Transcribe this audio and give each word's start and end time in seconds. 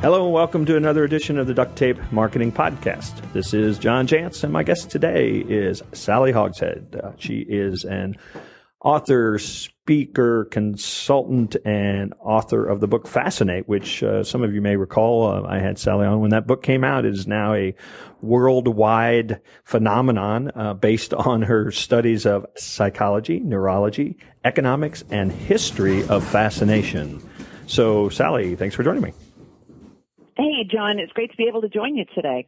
Hello 0.00 0.26
and 0.26 0.32
welcome 0.32 0.64
to 0.64 0.76
another 0.76 1.02
edition 1.02 1.38
of 1.38 1.48
the 1.48 1.54
Duct 1.54 1.74
Tape 1.74 1.98
Marketing 2.12 2.52
Podcast. 2.52 3.20
This 3.32 3.52
is 3.52 3.78
John 3.78 4.06
Jantsch, 4.06 4.44
and 4.44 4.52
my 4.52 4.62
guest 4.62 4.90
today 4.90 5.38
is 5.48 5.82
Sally 5.92 6.30
Hogshead. 6.30 7.00
Uh, 7.02 7.10
she 7.18 7.38
is 7.40 7.82
an 7.82 8.14
author, 8.80 9.40
speaker, 9.40 10.44
consultant, 10.52 11.56
and 11.64 12.14
author 12.20 12.64
of 12.64 12.78
the 12.78 12.86
book 12.86 13.08
Fascinate, 13.08 13.68
which 13.68 14.04
uh, 14.04 14.22
some 14.22 14.44
of 14.44 14.54
you 14.54 14.60
may 14.60 14.76
recall. 14.76 15.32
Uh, 15.32 15.42
I 15.48 15.58
had 15.58 15.80
Sally 15.80 16.06
on 16.06 16.20
when 16.20 16.30
that 16.30 16.46
book 16.46 16.62
came 16.62 16.84
out. 16.84 17.04
It 17.04 17.14
is 17.14 17.26
now 17.26 17.54
a 17.54 17.74
worldwide 18.22 19.40
phenomenon 19.64 20.52
uh, 20.54 20.74
based 20.74 21.12
on 21.12 21.42
her 21.42 21.72
studies 21.72 22.24
of 22.24 22.46
psychology, 22.56 23.40
neurology, 23.40 24.16
economics, 24.44 25.02
and 25.10 25.32
history 25.32 26.06
of 26.06 26.24
fascination. 26.24 27.20
So, 27.66 28.10
Sally, 28.10 28.54
thanks 28.54 28.76
for 28.76 28.84
joining 28.84 29.02
me. 29.02 29.12
Hey, 30.38 30.62
John, 30.70 31.00
it's 31.00 31.12
great 31.12 31.32
to 31.32 31.36
be 31.36 31.46
able 31.48 31.62
to 31.62 31.68
join 31.68 31.96
you 31.96 32.04
today. 32.14 32.46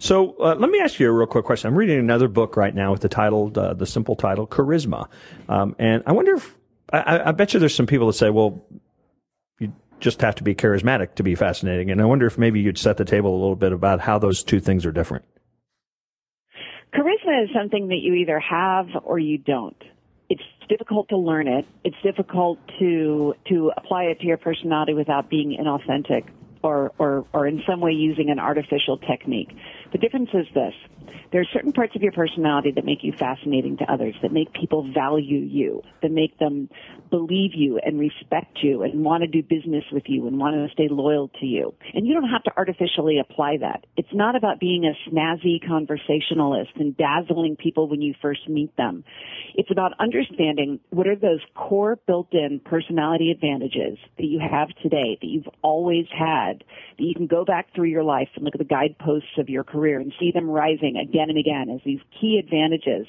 So 0.00 0.34
uh, 0.40 0.56
let 0.56 0.68
me 0.68 0.80
ask 0.80 0.98
you 0.98 1.08
a 1.08 1.12
real 1.12 1.28
quick 1.28 1.44
question. 1.44 1.68
I'm 1.68 1.76
reading 1.76 2.00
another 2.00 2.26
book 2.26 2.56
right 2.56 2.74
now 2.74 2.90
with 2.90 3.02
the 3.02 3.08
title, 3.08 3.52
uh, 3.54 3.72
the 3.72 3.86
simple 3.86 4.16
title, 4.16 4.48
Charisma. 4.48 5.06
Um, 5.48 5.76
and 5.78 6.02
I 6.06 6.12
wonder 6.12 6.34
if, 6.34 6.56
I, 6.92 7.28
I, 7.28 7.30
bet 7.30 7.54
you 7.54 7.60
there's 7.60 7.74
some 7.74 7.86
people 7.86 8.08
that 8.08 8.14
say, 8.14 8.30
well, 8.30 8.64
you 9.60 9.72
just 10.00 10.20
have 10.22 10.34
to 10.36 10.42
be 10.42 10.56
charismatic 10.56 11.14
to 11.14 11.22
be 11.22 11.36
fascinating. 11.36 11.92
And 11.92 12.02
I 12.02 12.04
wonder 12.04 12.26
if 12.26 12.36
maybe 12.36 12.58
you'd 12.58 12.78
set 12.78 12.96
the 12.96 13.04
table 13.04 13.30
a 13.30 13.38
little 13.38 13.54
bit 13.54 13.72
about 13.72 14.00
how 14.00 14.18
those 14.18 14.42
two 14.42 14.58
things 14.58 14.84
are 14.84 14.90
different. 14.90 15.24
Charisma 16.92 17.44
is 17.44 17.50
something 17.54 17.86
that 17.88 18.00
you 18.00 18.14
either 18.14 18.40
have 18.40 18.88
or 19.04 19.20
you 19.20 19.38
don't. 19.38 19.80
It's 20.28 20.42
difficult 20.68 21.08
to 21.10 21.16
learn 21.16 21.46
it. 21.46 21.64
It's 21.84 21.96
difficult 22.02 22.58
to 22.80 23.34
to 23.48 23.70
apply 23.76 24.04
it 24.04 24.18
to 24.20 24.26
your 24.26 24.36
personality 24.36 24.94
without 24.94 25.30
being 25.30 25.56
inauthentic 25.60 26.24
or, 26.62 26.92
or, 26.98 27.26
or 27.32 27.46
in 27.46 27.62
some 27.68 27.80
way 27.80 27.92
using 27.92 28.30
an 28.30 28.38
artificial 28.38 28.98
technique. 28.98 29.50
The 29.92 29.98
difference 29.98 30.30
is 30.32 30.46
this. 30.54 30.74
There 31.32 31.40
are 31.40 31.46
certain 31.52 31.72
parts 31.72 31.94
of 31.94 32.02
your 32.02 32.12
personality 32.12 32.72
that 32.72 32.84
make 32.84 33.02
you 33.02 33.12
fascinating 33.12 33.76
to 33.78 33.92
others, 33.92 34.14
that 34.22 34.32
make 34.32 34.52
people 34.52 34.90
value 34.92 35.38
you, 35.38 35.82
that 36.02 36.10
make 36.10 36.38
them 36.38 36.68
believe 37.10 37.52
you 37.54 37.78
and 37.84 38.00
respect 38.00 38.58
you 38.62 38.82
and 38.82 39.04
want 39.04 39.22
to 39.22 39.28
do 39.28 39.42
business 39.42 39.84
with 39.92 40.04
you 40.06 40.26
and 40.26 40.38
want 40.38 40.54
to 40.56 40.72
stay 40.72 40.88
loyal 40.90 41.28
to 41.40 41.46
you. 41.46 41.72
And 41.94 42.06
you 42.06 42.14
don't 42.14 42.28
have 42.28 42.42
to 42.44 42.52
artificially 42.56 43.18
apply 43.18 43.58
that. 43.58 43.86
It's 43.96 44.12
not 44.12 44.34
about 44.34 44.58
being 44.58 44.84
a 44.84 45.10
snazzy 45.10 45.64
conversationalist 45.64 46.72
and 46.76 46.96
dazzling 46.96 47.56
people 47.56 47.88
when 47.88 48.02
you 48.02 48.14
first 48.20 48.48
meet 48.48 48.76
them. 48.76 49.04
It's 49.54 49.70
about 49.70 49.92
understanding 50.00 50.80
what 50.90 51.06
are 51.06 51.16
those 51.16 51.40
core 51.54 51.98
built-in 52.06 52.60
personality 52.64 53.30
advantages 53.30 53.98
that 54.18 54.26
you 54.26 54.40
have 54.40 54.68
today, 54.82 55.16
that 55.20 55.26
you've 55.26 55.48
always 55.62 56.06
had, 56.16 56.64
that 56.98 57.04
you 57.04 57.14
can 57.14 57.26
go 57.26 57.44
back 57.44 57.72
through 57.74 57.88
your 57.88 58.04
life 58.04 58.28
and 58.34 58.44
look 58.44 58.54
at 58.54 58.58
the 58.58 58.64
guideposts 58.64 59.38
of 59.38 59.48
your 59.48 59.62
career 59.62 59.79
and 59.86 60.12
see 60.18 60.32
them 60.32 60.48
rising 60.48 60.96
again 60.96 61.30
and 61.30 61.38
again 61.38 61.70
as 61.70 61.80
these 61.84 62.00
key 62.20 62.40
advantages 62.42 63.06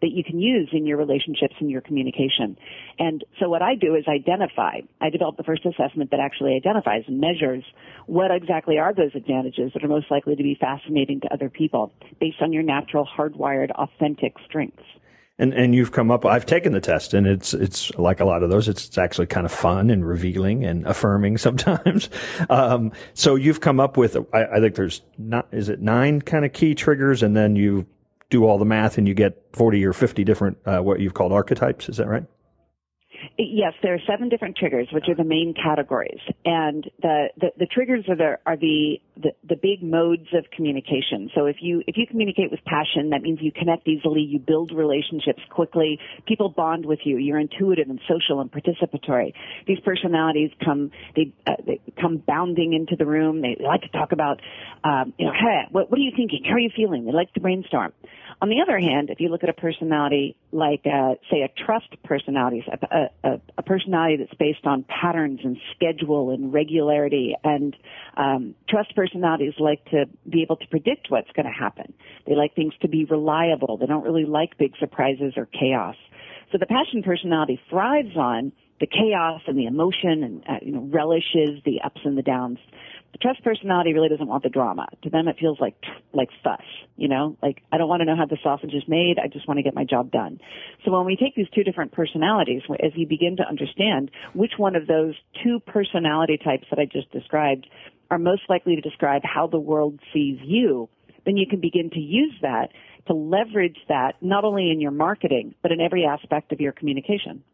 that 0.00 0.10
you 0.10 0.22
can 0.24 0.38
use 0.38 0.68
in 0.72 0.86
your 0.86 0.96
relationships 0.96 1.54
and 1.60 1.70
your 1.70 1.80
communication. 1.80 2.56
And 2.98 3.24
so 3.40 3.48
what 3.48 3.62
I 3.62 3.74
do 3.74 3.94
is 3.94 4.04
identify. 4.08 4.80
I 5.00 5.10
develop 5.10 5.36
the 5.36 5.44
first 5.44 5.64
assessment 5.64 6.10
that 6.10 6.20
actually 6.20 6.56
identifies 6.56 7.04
and 7.06 7.20
measures 7.20 7.64
what 8.06 8.30
exactly 8.30 8.78
are 8.78 8.92
those 8.92 9.14
advantages 9.14 9.72
that 9.72 9.82
are 9.82 9.88
most 9.88 10.10
likely 10.10 10.36
to 10.36 10.42
be 10.42 10.56
fascinating 10.60 11.20
to 11.20 11.32
other 11.32 11.48
people 11.48 11.92
based 12.20 12.42
on 12.42 12.52
your 12.52 12.62
natural 12.62 13.06
hardwired 13.06 13.70
authentic 13.70 14.34
strengths. 14.46 14.82
And 15.36 15.52
and 15.52 15.74
you've 15.74 15.90
come 15.90 16.12
up. 16.12 16.24
I've 16.24 16.46
taken 16.46 16.72
the 16.72 16.80
test, 16.80 17.12
and 17.12 17.26
it's 17.26 17.54
it's 17.54 17.92
like 17.96 18.20
a 18.20 18.24
lot 18.24 18.44
of 18.44 18.50
those. 18.50 18.68
It's, 18.68 18.86
it's 18.86 18.98
actually 18.98 19.26
kind 19.26 19.44
of 19.44 19.50
fun 19.50 19.90
and 19.90 20.06
revealing 20.06 20.64
and 20.64 20.86
affirming 20.86 21.38
sometimes. 21.46 22.08
Um, 22.48 22.92
so 23.14 23.34
you've 23.34 23.60
come 23.60 23.80
up 23.80 23.96
with. 23.96 24.16
I, 24.32 24.44
I 24.44 24.60
think 24.60 24.76
there's 24.76 25.02
not. 25.18 25.48
Is 25.50 25.68
it 25.68 25.80
nine 25.80 26.22
kind 26.22 26.44
of 26.44 26.52
key 26.52 26.76
triggers, 26.76 27.22
and 27.22 27.36
then 27.36 27.56
you 27.56 27.86
do 28.30 28.44
all 28.44 28.58
the 28.58 28.64
math, 28.64 28.96
and 28.96 29.08
you 29.08 29.14
get 29.14 29.42
forty 29.52 29.84
or 29.84 29.92
fifty 29.92 30.22
different 30.22 30.56
uh, 30.66 30.78
what 30.78 31.00
you've 31.00 31.14
called 31.14 31.32
archetypes. 31.32 31.88
Is 31.88 31.96
that 31.96 32.06
right? 32.06 32.24
Yes, 33.38 33.72
there 33.82 33.94
are 33.94 34.00
seven 34.08 34.28
different 34.28 34.56
triggers, 34.56 34.88
which 34.92 35.08
are 35.08 35.14
the 35.14 35.24
main 35.24 35.54
categories, 35.54 36.20
and 36.44 36.88
the 37.00 37.28
the, 37.36 37.48
the 37.58 37.66
triggers 37.66 38.04
are 38.08 38.16
the 38.16 38.38
are 38.46 38.56
the, 38.56 39.00
the 39.16 39.30
the 39.48 39.56
big 39.56 39.82
modes 39.82 40.28
of 40.34 40.44
communication. 40.50 41.30
So 41.34 41.46
if 41.46 41.56
you 41.60 41.82
if 41.86 41.96
you 41.96 42.06
communicate 42.06 42.50
with 42.50 42.60
passion, 42.64 43.10
that 43.10 43.22
means 43.22 43.38
you 43.40 43.52
connect 43.52 43.86
easily, 43.88 44.20
you 44.20 44.38
build 44.38 44.72
relationships 44.72 45.42
quickly, 45.50 45.98
people 46.26 46.48
bond 46.48 46.86
with 46.86 47.00
you, 47.04 47.18
you're 47.18 47.38
intuitive 47.38 47.88
and 47.88 48.00
social 48.08 48.40
and 48.40 48.50
participatory. 48.50 49.32
These 49.66 49.80
personalities 49.80 50.50
come 50.64 50.90
they, 51.16 51.32
uh, 51.46 51.52
they 51.66 51.80
come 52.00 52.22
bounding 52.26 52.72
into 52.72 52.96
the 52.96 53.06
room. 53.06 53.42
They 53.42 53.56
like 53.60 53.82
to 53.82 53.88
talk 53.88 54.12
about, 54.12 54.40
um, 54.82 55.12
you 55.18 55.26
know, 55.26 55.32
hey, 55.32 55.68
what, 55.70 55.90
what 55.90 55.98
are 55.98 56.02
you 56.02 56.12
thinking? 56.16 56.42
How 56.44 56.54
are 56.54 56.58
you 56.58 56.70
feeling? 56.74 57.04
They 57.04 57.12
like 57.12 57.32
to 57.34 57.40
brainstorm. 57.40 57.92
On 58.40 58.48
the 58.48 58.60
other 58.60 58.78
hand, 58.78 59.10
if 59.10 59.20
you 59.20 59.28
look 59.28 59.42
at 59.42 59.48
a 59.48 59.54
personality 59.54 60.36
like, 60.52 60.82
uh, 60.86 61.14
say, 61.30 61.42
a 61.42 61.48
trust 61.64 61.88
personality, 62.04 62.64
a, 62.68 63.08
a, 63.22 63.40
a, 63.58 63.62
personality 63.62 64.16
that's 64.16 64.34
based 64.34 64.64
on 64.66 64.84
patterns 64.84 65.40
and 65.44 65.56
schedule 65.74 66.30
and 66.30 66.52
regularity, 66.52 67.34
and 67.44 67.76
um, 68.16 68.54
trust 68.68 68.94
personalities 68.94 69.54
like 69.58 69.84
to 69.86 70.06
be 70.28 70.42
able 70.42 70.56
to 70.56 70.66
predict 70.68 71.10
what's 71.10 71.30
going 71.32 71.46
to 71.46 71.52
happen. 71.52 71.92
They 72.26 72.34
like 72.34 72.54
things 72.54 72.74
to 72.82 72.88
be 72.88 73.04
reliable. 73.04 73.76
They 73.76 73.86
don't 73.86 74.04
really 74.04 74.24
like 74.26 74.58
big 74.58 74.72
surprises 74.78 75.34
or 75.36 75.46
chaos. 75.46 75.96
So 76.52 76.58
the 76.58 76.66
passion 76.66 77.02
personality 77.02 77.60
thrives 77.68 78.16
on 78.16 78.52
the 78.80 78.86
chaos 78.86 79.42
and 79.46 79.58
the 79.58 79.66
emotion 79.66 80.22
and 80.22 80.42
uh, 80.48 80.58
you 80.62 80.72
know 80.72 80.88
relishes 80.92 81.62
the 81.64 81.80
ups 81.84 82.00
and 82.04 82.18
the 82.18 82.22
downs 82.22 82.58
the 83.14 83.18
trust 83.18 83.44
personality 83.44 83.94
really 83.94 84.08
doesn't 84.08 84.26
want 84.26 84.42
the 84.42 84.48
drama. 84.48 84.88
To 85.04 85.10
them, 85.10 85.28
it 85.28 85.36
feels 85.38 85.60
like 85.60 85.76
like 86.12 86.30
fuss. 86.42 86.64
You 86.96 87.06
know, 87.06 87.36
like 87.40 87.62
I 87.70 87.78
don't 87.78 87.88
want 87.88 88.00
to 88.00 88.06
know 88.06 88.16
how 88.16 88.26
the 88.26 88.38
sausage 88.42 88.74
is 88.74 88.82
made. 88.88 89.20
I 89.22 89.28
just 89.28 89.46
want 89.46 89.58
to 89.58 89.62
get 89.62 89.72
my 89.72 89.84
job 89.84 90.10
done. 90.10 90.40
So 90.84 90.90
when 90.90 91.06
we 91.06 91.14
take 91.14 91.36
these 91.36 91.46
two 91.54 91.62
different 91.62 91.92
personalities, 91.92 92.62
as 92.82 92.90
you 92.96 93.06
begin 93.06 93.36
to 93.36 93.44
understand 93.48 94.10
which 94.32 94.54
one 94.56 94.74
of 94.74 94.88
those 94.88 95.14
two 95.44 95.60
personality 95.60 96.38
types 96.42 96.66
that 96.70 96.80
I 96.80 96.86
just 96.86 97.08
described 97.12 97.68
are 98.10 98.18
most 98.18 98.42
likely 98.48 98.74
to 98.74 98.82
describe 98.82 99.22
how 99.22 99.46
the 99.46 99.60
world 99.60 100.00
sees 100.12 100.40
you, 100.42 100.88
then 101.24 101.36
you 101.36 101.46
can 101.46 101.60
begin 101.60 101.90
to 101.90 102.00
use 102.00 102.34
that 102.42 102.70
to 103.06 103.14
leverage 103.14 103.78
that 103.88 104.14
not 104.22 104.44
only 104.44 104.72
in 104.72 104.80
your 104.80 104.90
marketing 104.90 105.54
but 105.62 105.70
in 105.70 105.80
every 105.80 106.04
aspect 106.04 106.50
of 106.50 106.60
your 106.60 106.72
communication. 106.72 107.44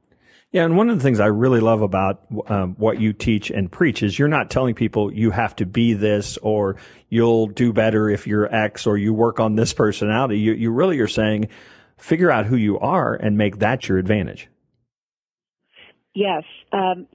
Yeah, 0.52 0.64
and 0.64 0.76
one 0.76 0.90
of 0.90 0.98
the 0.98 1.02
things 1.02 1.20
I 1.20 1.26
really 1.26 1.60
love 1.60 1.80
about 1.80 2.22
um, 2.48 2.74
what 2.76 3.00
you 3.00 3.12
teach 3.12 3.50
and 3.50 3.70
preach 3.70 4.02
is 4.02 4.18
you're 4.18 4.26
not 4.26 4.50
telling 4.50 4.74
people 4.74 5.12
you 5.12 5.30
have 5.30 5.54
to 5.56 5.66
be 5.66 5.94
this 5.94 6.38
or 6.38 6.74
you'll 7.08 7.46
do 7.46 7.72
better 7.72 8.10
if 8.10 8.26
you're 8.26 8.52
X 8.52 8.84
or 8.84 8.98
you 8.98 9.14
work 9.14 9.38
on 9.38 9.54
this 9.54 9.72
personality. 9.72 10.40
You, 10.40 10.52
you 10.54 10.72
really 10.72 10.98
are 10.98 11.06
saying 11.06 11.48
figure 11.98 12.32
out 12.32 12.46
who 12.46 12.56
you 12.56 12.80
are 12.80 13.14
and 13.14 13.38
make 13.38 13.60
that 13.60 13.88
your 13.88 13.98
advantage. 13.98 14.48
Yes, 16.14 16.42
um, 16.72 17.06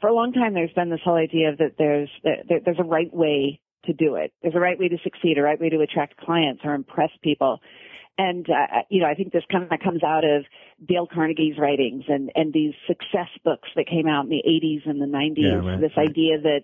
for 0.00 0.08
a 0.08 0.14
long 0.14 0.32
time 0.32 0.54
there's 0.54 0.72
been 0.72 0.88
this 0.88 1.00
whole 1.04 1.16
idea 1.16 1.54
that 1.58 1.74
there's 1.76 2.08
that 2.22 2.62
there's 2.64 2.78
a 2.78 2.84
right 2.84 3.12
way 3.12 3.60
to 3.84 3.92
do 3.92 4.14
it. 4.14 4.32
There's 4.40 4.54
a 4.54 4.60
right 4.60 4.78
way 4.78 4.88
to 4.88 4.96
succeed, 5.04 5.36
a 5.36 5.42
right 5.42 5.60
way 5.60 5.68
to 5.68 5.80
attract 5.80 6.16
clients 6.16 6.62
or 6.64 6.72
impress 6.72 7.10
people. 7.22 7.60
And, 8.16 8.46
uh, 8.48 8.82
you 8.90 9.00
know, 9.00 9.08
I 9.08 9.14
think 9.14 9.32
this 9.32 9.42
kind 9.50 9.64
of 9.64 9.80
comes 9.82 10.04
out 10.04 10.24
of 10.24 10.44
Dale 10.86 11.08
Carnegie's 11.12 11.58
writings 11.58 12.04
and, 12.08 12.30
and 12.34 12.52
these 12.52 12.74
success 12.86 13.28
books 13.44 13.68
that 13.74 13.86
came 13.88 14.06
out 14.06 14.24
in 14.24 14.30
the 14.30 14.42
80s 14.46 14.88
and 14.88 15.00
the 15.00 15.06
90s. 15.06 15.34
Yeah, 15.36 15.54
right, 15.54 15.80
this 15.80 15.90
right. 15.96 16.08
idea 16.08 16.40
that, 16.40 16.62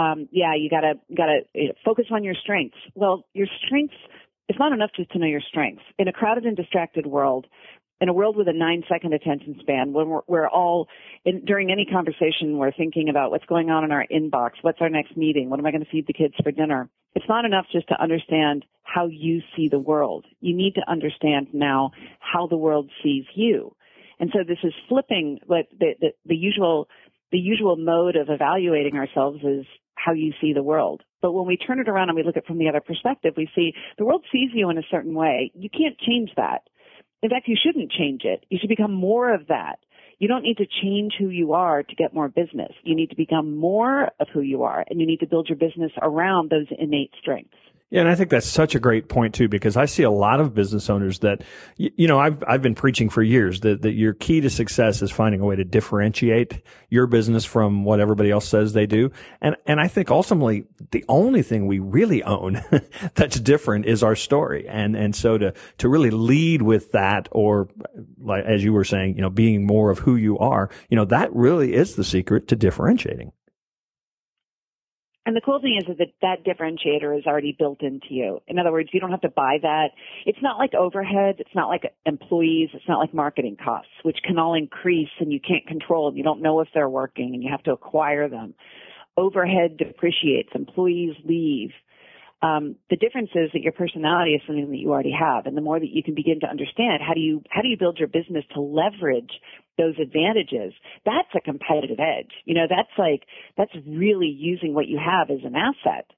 um, 0.00 0.28
yeah, 0.30 0.54
you 0.54 0.68
gotta, 0.68 0.94
gotta 1.16 1.40
you 1.54 1.68
know, 1.68 1.74
focus 1.84 2.06
on 2.10 2.22
your 2.22 2.34
strengths. 2.34 2.76
Well, 2.94 3.24
your 3.32 3.46
strengths, 3.64 3.94
it's 4.48 4.58
not 4.58 4.72
enough 4.72 4.90
just 4.94 5.10
to 5.12 5.18
know 5.18 5.26
your 5.26 5.40
strengths. 5.40 5.84
In 5.98 6.06
a 6.08 6.12
crowded 6.12 6.44
and 6.44 6.56
distracted 6.56 7.06
world, 7.06 7.46
in 8.00 8.08
a 8.08 8.12
world 8.12 8.36
with 8.36 8.48
a 8.48 8.52
nine 8.52 8.82
second 8.88 9.12
attention 9.12 9.56
span, 9.60 9.92
when 9.92 10.08
we're, 10.08 10.20
we're 10.26 10.48
all 10.48 10.88
in, 11.24 11.44
during 11.44 11.70
any 11.70 11.84
conversation, 11.84 12.56
we're 12.56 12.72
thinking 12.72 13.08
about 13.08 13.30
what's 13.30 13.44
going 13.46 13.70
on 13.70 13.84
in 13.84 13.92
our 13.92 14.06
inbox, 14.10 14.52
what's 14.62 14.80
our 14.80 14.88
next 14.88 15.16
meeting, 15.16 15.50
what 15.50 15.60
am 15.60 15.66
I 15.66 15.70
going 15.70 15.84
to 15.84 15.90
feed 15.90 16.06
the 16.06 16.12
kids 16.12 16.34
for 16.42 16.50
dinner. 16.50 16.88
It's 17.14 17.28
not 17.28 17.44
enough 17.44 17.66
just 17.72 17.88
to 17.88 18.00
understand 18.00 18.64
how 18.82 19.06
you 19.06 19.42
see 19.56 19.68
the 19.68 19.78
world. 19.78 20.24
You 20.40 20.56
need 20.56 20.74
to 20.76 20.90
understand 20.90 21.48
now 21.52 21.90
how 22.20 22.46
the 22.46 22.56
world 22.56 22.90
sees 23.02 23.24
you. 23.34 23.76
And 24.18 24.30
so 24.32 24.40
this 24.46 24.58
is 24.62 24.72
flipping 24.88 25.40
what 25.46 25.66
the, 25.78 25.94
the, 26.00 26.08
the 26.26 26.36
usual, 26.36 26.88
the 27.32 27.38
usual 27.38 27.76
mode 27.76 28.16
of 28.16 28.28
evaluating 28.28 28.96
ourselves 28.96 29.40
is 29.42 29.66
how 29.94 30.12
you 30.12 30.32
see 30.40 30.52
the 30.52 30.62
world. 30.62 31.02
But 31.20 31.32
when 31.32 31.46
we 31.46 31.56
turn 31.56 31.80
it 31.80 31.88
around 31.88 32.08
and 32.08 32.16
we 32.16 32.22
look 32.22 32.36
at 32.36 32.44
it 32.44 32.46
from 32.46 32.58
the 32.58 32.68
other 32.68 32.80
perspective, 32.80 33.34
we 33.36 33.50
see 33.54 33.74
the 33.98 34.04
world 34.04 34.24
sees 34.32 34.50
you 34.54 34.70
in 34.70 34.78
a 34.78 34.82
certain 34.90 35.14
way. 35.14 35.52
You 35.54 35.68
can't 35.68 35.98
change 35.98 36.30
that. 36.36 36.62
In 37.22 37.30
fact, 37.30 37.48
you 37.48 37.56
shouldn't 37.62 37.92
change 37.92 38.22
it. 38.24 38.44
You 38.48 38.58
should 38.60 38.70
become 38.70 38.92
more 38.92 39.34
of 39.34 39.48
that. 39.48 39.78
You 40.18 40.28
don't 40.28 40.42
need 40.42 40.58
to 40.58 40.66
change 40.82 41.14
who 41.18 41.28
you 41.28 41.54
are 41.54 41.82
to 41.82 41.94
get 41.94 42.14
more 42.14 42.28
business. 42.28 42.72
You 42.82 42.94
need 42.94 43.10
to 43.10 43.16
become 43.16 43.56
more 43.56 44.10
of 44.20 44.28
who 44.32 44.40
you 44.40 44.64
are 44.64 44.84
and 44.88 45.00
you 45.00 45.06
need 45.06 45.20
to 45.20 45.26
build 45.26 45.48
your 45.48 45.56
business 45.56 45.92
around 46.00 46.50
those 46.50 46.66
innate 46.78 47.12
strengths. 47.20 47.56
Yeah, 47.90 48.02
and 48.02 48.08
I 48.08 48.14
think 48.14 48.30
that's 48.30 48.46
such 48.46 48.76
a 48.76 48.78
great 48.78 49.08
point 49.08 49.34
too, 49.34 49.48
because 49.48 49.76
I 49.76 49.86
see 49.86 50.04
a 50.04 50.10
lot 50.12 50.38
of 50.38 50.54
business 50.54 50.88
owners 50.88 51.18
that, 51.20 51.42
you 51.76 52.06
know, 52.06 52.20
I've, 52.20 52.42
I've 52.46 52.62
been 52.62 52.76
preaching 52.76 53.10
for 53.10 53.20
years 53.20 53.60
that, 53.60 53.82
that 53.82 53.94
your 53.94 54.14
key 54.14 54.40
to 54.42 54.48
success 54.48 55.02
is 55.02 55.10
finding 55.10 55.40
a 55.40 55.44
way 55.44 55.56
to 55.56 55.64
differentiate 55.64 56.62
your 56.88 57.08
business 57.08 57.44
from 57.44 57.82
what 57.82 57.98
everybody 57.98 58.30
else 58.30 58.46
says 58.46 58.72
they 58.72 58.86
do. 58.86 59.10
And, 59.40 59.56
and 59.66 59.80
I 59.80 59.88
think 59.88 60.08
ultimately 60.08 60.66
the 60.92 61.04
only 61.08 61.42
thing 61.42 61.66
we 61.66 61.80
really 61.80 62.22
own 62.22 62.62
that's 63.16 63.40
different 63.40 63.86
is 63.86 64.04
our 64.04 64.14
story. 64.14 64.68
And, 64.68 64.94
and 64.94 65.16
so 65.16 65.36
to, 65.36 65.52
to 65.78 65.88
really 65.88 66.10
lead 66.10 66.62
with 66.62 66.92
that 66.92 67.28
or 67.32 67.68
like, 68.20 68.44
as 68.44 68.62
you 68.62 68.72
were 68.72 68.84
saying, 68.84 69.16
you 69.16 69.22
know, 69.22 69.30
being 69.30 69.66
more 69.66 69.90
of 69.90 69.98
who 69.98 70.14
you 70.14 70.38
are, 70.38 70.70
you 70.90 70.96
know, 70.96 71.06
that 71.06 71.34
really 71.34 71.74
is 71.74 71.96
the 71.96 72.04
secret 72.04 72.46
to 72.48 72.56
differentiating. 72.56 73.32
And 75.26 75.36
the 75.36 75.42
cool 75.44 75.60
thing 75.60 75.78
is 75.78 75.84
that 75.86 76.08
that 76.22 76.44
differentiator 76.44 77.16
is 77.18 77.26
already 77.26 77.54
built 77.56 77.82
into 77.82 78.06
you. 78.08 78.40
In 78.48 78.58
other 78.58 78.72
words, 78.72 78.88
you 78.92 79.00
don't 79.00 79.10
have 79.10 79.20
to 79.20 79.28
buy 79.28 79.58
that. 79.60 79.88
It's 80.24 80.38
not 80.42 80.58
like 80.58 80.72
overhead. 80.74 81.36
It's 81.38 81.54
not 81.54 81.68
like 81.68 81.82
employees. 82.06 82.70
It's 82.72 82.88
not 82.88 82.98
like 82.98 83.12
marketing 83.12 83.58
costs, 83.62 83.90
which 84.02 84.16
can 84.24 84.38
all 84.38 84.54
increase 84.54 85.10
and 85.20 85.30
you 85.30 85.38
can't 85.38 85.66
control 85.66 86.08
them. 86.08 86.16
You 86.16 86.24
don't 86.24 86.40
know 86.40 86.60
if 86.60 86.68
they're 86.72 86.88
working 86.88 87.34
and 87.34 87.42
you 87.42 87.50
have 87.50 87.62
to 87.64 87.72
acquire 87.72 88.28
them. 88.28 88.54
Overhead 89.16 89.76
depreciates. 89.76 90.50
Employees 90.54 91.14
leave. 91.24 91.70
Um, 92.42 92.76
the 92.88 92.96
difference 92.96 93.28
is 93.34 93.50
that 93.52 93.60
your 93.60 93.72
personality 93.72 94.32
is 94.32 94.40
something 94.46 94.70
that 94.70 94.78
you 94.78 94.90
already 94.90 95.12
have, 95.12 95.44
and 95.44 95.54
the 95.54 95.60
more 95.60 95.78
that 95.78 95.90
you 95.90 96.02
can 96.02 96.14
begin 96.14 96.40
to 96.40 96.46
understand 96.46 97.02
how 97.06 97.12
do 97.12 97.20
you 97.20 97.42
how 97.50 97.60
do 97.60 97.68
you 97.68 97.76
build 97.76 97.98
your 97.98 98.08
business 98.08 98.46
to 98.54 98.62
leverage 98.62 99.30
those 99.80 99.94
advantages, 100.00 100.74
that's 101.04 101.28
a 101.34 101.40
competitive 101.40 101.98
edge. 101.98 102.32
You 102.44 102.54
know, 102.54 102.66
that's 102.68 102.90
like 102.98 103.22
that's 103.56 103.72
really 103.86 104.28
using 104.28 104.74
what 104.74 104.86
you 104.86 104.98
have 104.98 105.30
as 105.30 105.44
an 105.44 105.54
asset. 105.56 106.10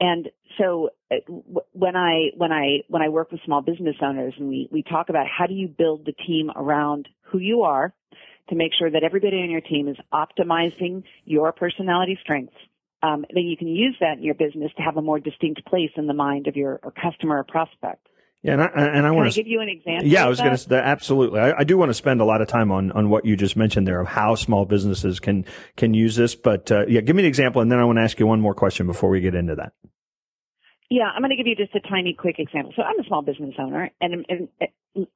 And 0.00 0.28
so 0.58 0.90
uh, 1.10 1.16
when 1.72 1.96
I 1.96 2.30
when 2.36 2.52
I 2.52 2.84
when 2.88 3.02
I 3.02 3.08
work 3.08 3.32
with 3.32 3.40
small 3.44 3.62
business 3.62 3.96
owners 4.00 4.34
and 4.38 4.48
we 4.48 4.68
we 4.70 4.82
talk 4.82 5.08
about 5.08 5.26
how 5.26 5.46
do 5.46 5.54
you 5.54 5.68
build 5.68 6.06
the 6.06 6.12
team 6.12 6.50
around 6.54 7.08
who 7.22 7.38
you 7.38 7.62
are 7.62 7.92
to 8.48 8.54
make 8.54 8.72
sure 8.78 8.90
that 8.90 9.02
everybody 9.02 9.38
on 9.38 9.50
your 9.50 9.60
team 9.60 9.88
is 9.88 9.96
optimizing 10.12 11.02
your 11.24 11.52
personality 11.52 12.18
strengths 12.22 12.56
um, 13.02 13.24
then 13.32 13.44
you 13.44 13.56
can 13.56 13.68
use 13.68 13.96
that 14.00 14.18
in 14.18 14.24
your 14.24 14.34
business 14.34 14.72
to 14.76 14.82
have 14.82 14.96
a 14.96 15.02
more 15.02 15.20
distinct 15.20 15.64
place 15.66 15.90
in 15.96 16.06
the 16.06 16.14
mind 16.14 16.46
of 16.46 16.56
your 16.56 16.80
customer 17.00 17.38
or 17.38 17.44
prospect. 17.44 18.06
Yeah, 18.42 18.52
and 18.52 18.62
I, 18.62 18.66
and 18.66 19.06
I 19.06 19.10
want 19.10 19.32
to 19.32 19.36
give 19.36 19.48
you 19.48 19.60
an 19.60 19.68
example. 19.68 20.06
Yeah, 20.06 20.24
I 20.24 20.28
was 20.28 20.40
going 20.40 20.56
to 20.56 20.74
absolutely. 20.76 21.40
I, 21.40 21.58
I, 21.58 21.64
do 21.64 21.76
want 21.76 21.90
to 21.90 21.94
spend 21.94 22.20
a 22.20 22.24
lot 22.24 22.40
of 22.40 22.46
time 22.46 22.70
on 22.70 22.92
on 22.92 23.10
what 23.10 23.24
you 23.24 23.36
just 23.36 23.56
mentioned 23.56 23.86
there 23.86 24.00
of 24.00 24.06
how 24.06 24.36
small 24.36 24.64
businesses 24.64 25.18
can 25.18 25.44
can 25.76 25.92
use 25.92 26.14
this. 26.14 26.36
But 26.36 26.70
uh, 26.70 26.86
yeah, 26.86 27.00
give 27.00 27.16
me 27.16 27.22
an 27.24 27.28
example, 27.28 27.60
and 27.62 27.72
then 27.72 27.80
I 27.80 27.84
want 27.84 27.98
to 27.98 28.02
ask 28.02 28.20
you 28.20 28.28
one 28.28 28.40
more 28.40 28.54
question 28.54 28.86
before 28.86 29.10
we 29.10 29.20
get 29.20 29.34
into 29.34 29.56
that. 29.56 29.72
Yeah, 30.90 31.04
I'm 31.14 31.20
going 31.20 31.30
to 31.30 31.36
give 31.36 31.46
you 31.46 31.56
just 31.56 31.74
a 31.74 31.86
tiny 31.86 32.14
quick 32.14 32.36
example. 32.38 32.72
So 32.74 32.82
I'm 32.82 32.98
a 32.98 33.06
small 33.06 33.20
business 33.22 33.54
owner, 33.58 33.90
and, 34.00 34.24
and 34.28 34.48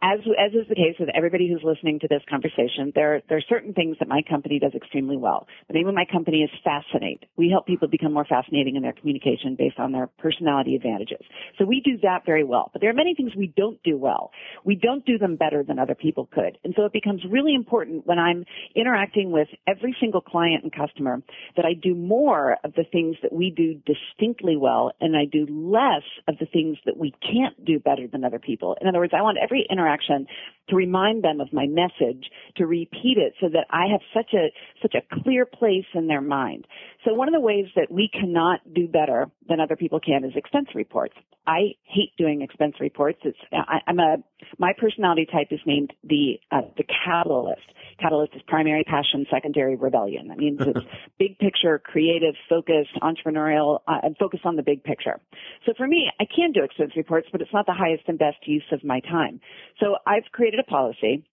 as 0.02 0.20
as 0.38 0.52
is 0.52 0.68
the 0.68 0.74
case 0.74 0.96
with 1.00 1.08
everybody 1.14 1.48
who's 1.48 1.62
listening 1.64 1.98
to 2.00 2.08
this 2.08 2.22
conversation, 2.28 2.92
there 2.94 3.22
there 3.28 3.38
are 3.38 3.48
certain 3.48 3.72
things 3.72 3.96
that 3.98 4.08
my 4.08 4.22
company 4.28 4.58
does 4.58 4.74
extremely 4.74 5.16
well. 5.16 5.46
The 5.68 5.74
name 5.74 5.88
of 5.88 5.94
my 5.94 6.04
company 6.04 6.42
is 6.42 6.50
Fascinate. 6.62 7.24
We 7.36 7.50
help 7.50 7.66
people 7.66 7.88
become 7.88 8.12
more 8.12 8.24
fascinating 8.24 8.76
in 8.76 8.82
their 8.82 8.92
communication 8.92 9.56
based 9.56 9.78
on 9.78 9.92
their 9.92 10.08
personality 10.18 10.76
advantages. 10.76 11.24
So 11.58 11.64
we 11.64 11.80
do 11.80 11.98
that 12.02 12.24
very 12.26 12.44
well. 12.44 12.70
But 12.72 12.80
there 12.80 12.90
are 12.90 12.94
many 12.94 13.14
things 13.14 13.32
we 13.34 13.52
don't 13.56 13.82
do 13.82 13.96
well. 13.96 14.30
We 14.64 14.76
don't 14.76 15.04
do 15.04 15.18
them 15.18 15.36
better 15.36 15.64
than 15.64 15.78
other 15.78 15.94
people 15.94 16.28
could, 16.32 16.58
and 16.64 16.74
so 16.76 16.84
it 16.84 16.92
becomes 16.92 17.22
really 17.28 17.54
important 17.54 18.06
when 18.06 18.18
I'm 18.18 18.44
interacting 18.76 19.32
with 19.32 19.48
every 19.66 19.96
single 20.00 20.20
client 20.20 20.62
and 20.62 20.72
customer 20.72 21.22
that 21.56 21.64
I 21.64 21.72
do 21.74 21.94
more 21.94 22.58
of 22.62 22.74
the 22.74 22.84
things 22.90 23.16
that 23.22 23.32
we 23.32 23.50
do 23.50 23.80
distinctly 23.86 24.56
well, 24.56 24.92
and 25.00 25.16
I 25.16 25.24
do 25.24 25.46
less 25.70 26.02
of 26.28 26.36
the 26.38 26.46
things 26.46 26.78
that 26.86 26.96
we 26.96 27.12
can't 27.22 27.64
do 27.64 27.78
better 27.78 28.06
than 28.06 28.24
other 28.24 28.38
people. 28.38 28.76
In 28.80 28.88
other 28.88 28.98
words, 28.98 29.12
I 29.16 29.22
want 29.22 29.38
every 29.42 29.66
interaction 29.70 30.26
to 30.68 30.76
remind 30.76 31.24
them 31.24 31.40
of 31.40 31.52
my 31.52 31.66
message, 31.66 32.30
to 32.56 32.66
repeat 32.66 33.18
it 33.18 33.34
so 33.40 33.48
that 33.48 33.66
I 33.70 33.86
have 33.90 34.00
such 34.14 34.32
a, 34.34 34.48
such 34.80 34.94
a 34.94 35.22
clear 35.22 35.46
place 35.46 35.86
in 35.94 36.06
their 36.06 36.20
mind. 36.20 36.66
So 37.04 37.14
one 37.14 37.28
of 37.28 37.34
the 37.34 37.40
ways 37.40 37.66
that 37.76 37.90
we 37.90 38.08
cannot 38.12 38.60
do 38.72 38.86
better 38.86 39.30
than 39.48 39.60
other 39.60 39.76
people 39.76 40.00
can 40.00 40.24
is 40.24 40.32
expense 40.36 40.68
reports. 40.74 41.14
I 41.46 41.74
hate 41.82 42.12
doing 42.16 42.42
expense 42.42 42.76
reports. 42.80 43.18
It's, 43.24 43.38
I, 43.52 43.80
am 43.88 43.98
a, 43.98 44.16
my 44.58 44.72
personality 44.78 45.26
type 45.30 45.48
is 45.50 45.58
named 45.66 45.92
the, 46.04 46.38
uh, 46.52 46.60
the 46.76 46.84
catalyst. 46.84 47.62
Catalyst 48.00 48.34
is 48.36 48.42
primary 48.46 48.84
passion, 48.84 49.26
secondary 49.30 49.74
rebellion. 49.74 50.28
That 50.28 50.38
means 50.38 50.60
it's 50.60 50.86
big 51.18 51.38
picture, 51.38 51.80
creative, 51.80 52.34
focused, 52.48 52.90
entrepreneurial, 53.02 53.80
uh, 53.88 53.98
and 54.04 54.16
focused 54.16 54.46
on 54.46 54.54
the 54.54 54.62
big 54.62 54.84
picture. 54.84 55.20
So 55.66 55.72
for 55.76 55.86
me, 55.86 56.10
I 56.20 56.24
can 56.24 56.52
do 56.52 56.62
expense 56.62 56.92
reports, 56.96 57.28
but 57.32 57.40
it's 57.40 57.52
not 57.52 57.66
the 57.66 57.72
highest 57.72 58.04
and 58.06 58.18
best 58.18 58.38
use 58.46 58.64
of 58.72 58.84
my 58.84 59.00
time. 59.00 59.40
So 59.80 59.96
I've 60.06 60.30
created 60.32 60.60
a 60.60 60.64
policy 60.64 61.24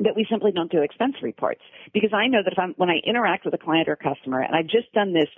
that 0.00 0.14
we 0.14 0.26
simply 0.30 0.52
don't 0.52 0.70
do 0.70 0.82
expense 0.82 1.16
reports 1.22 1.60
because 1.92 2.10
I 2.12 2.28
know 2.28 2.38
that 2.44 2.52
if 2.52 2.58
I'm 2.58 2.74
when 2.76 2.88
I 2.88 2.98
interact 3.04 3.44
with 3.44 3.54
a 3.54 3.58
client 3.58 3.88
or 3.88 3.96
customer 3.96 4.40
and 4.40 4.54
I've 4.54 4.68
just 4.68 4.92
done 4.92 5.12
this 5.12 5.28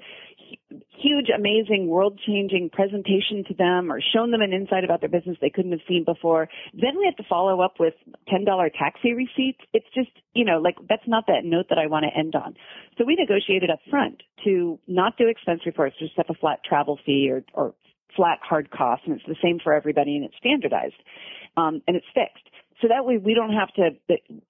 huge, 0.99 1.29
amazing, 1.35 1.87
world-changing 1.87 2.71
presentation 2.73 3.45
to 3.49 3.55
them 3.55 3.91
or 3.91 4.01
shown 4.01 4.31
them 4.31 4.41
an 4.43 4.53
insight 4.53 4.85
about 4.85 5.01
their 5.01 5.09
business 5.09 5.37
they 5.41 5.51
couldn't 5.51 5.71
have 5.71 5.81
seen 5.89 6.05
before, 6.05 6.49
then 6.75 6.99
we 6.99 7.05
have 7.05 7.17
to 7.17 7.29
follow 7.29 7.61
up 7.61 7.75
with 7.79 7.95
$10 8.29 8.45
taxi 8.79 9.13
receipts. 9.13 9.61
It's 9.73 9.87
just, 9.95 10.11
you 10.35 10.45
know, 10.45 10.59
like 10.59 10.77
that's 10.89 11.07
not 11.07 11.27
that 11.29 11.45
note 11.45 11.67
that 11.71 11.79
I 11.79 11.87
want 11.87 12.05
to 12.05 12.19
end 12.19 12.35
on. 12.35 12.55
So 12.99 13.05
we 13.05 13.15
negotiated 13.15 13.71
up 13.71 13.81
front 13.89 14.23
to 14.45 14.79
not 14.87 15.17
do 15.17 15.29
expense 15.29 15.61
reports, 15.65 15.97
just 15.99 16.17
have 16.17 16.27
a 16.29 16.35
flat 16.35 16.61
travel 16.65 16.99
fee 17.07 17.31
or, 17.31 17.45
or 17.55 17.75
flat 18.17 18.39
hard 18.43 18.71
cost 18.71 19.03
and 19.07 19.17
it's 19.17 19.27
the 19.27 19.37
same 19.43 19.59
for 19.63 19.73
everybody 19.73 20.17
and 20.17 20.25
it's 20.25 20.37
standardized. 20.37 20.95
Um, 21.57 21.83
and 21.87 21.97
it's 21.97 22.07
fixed. 22.15 22.50
So 22.81 22.89
that 22.89 23.05
way 23.05 23.19
we 23.19 23.35
don't 23.35 23.53
have 23.53 23.69
to, 23.75 23.91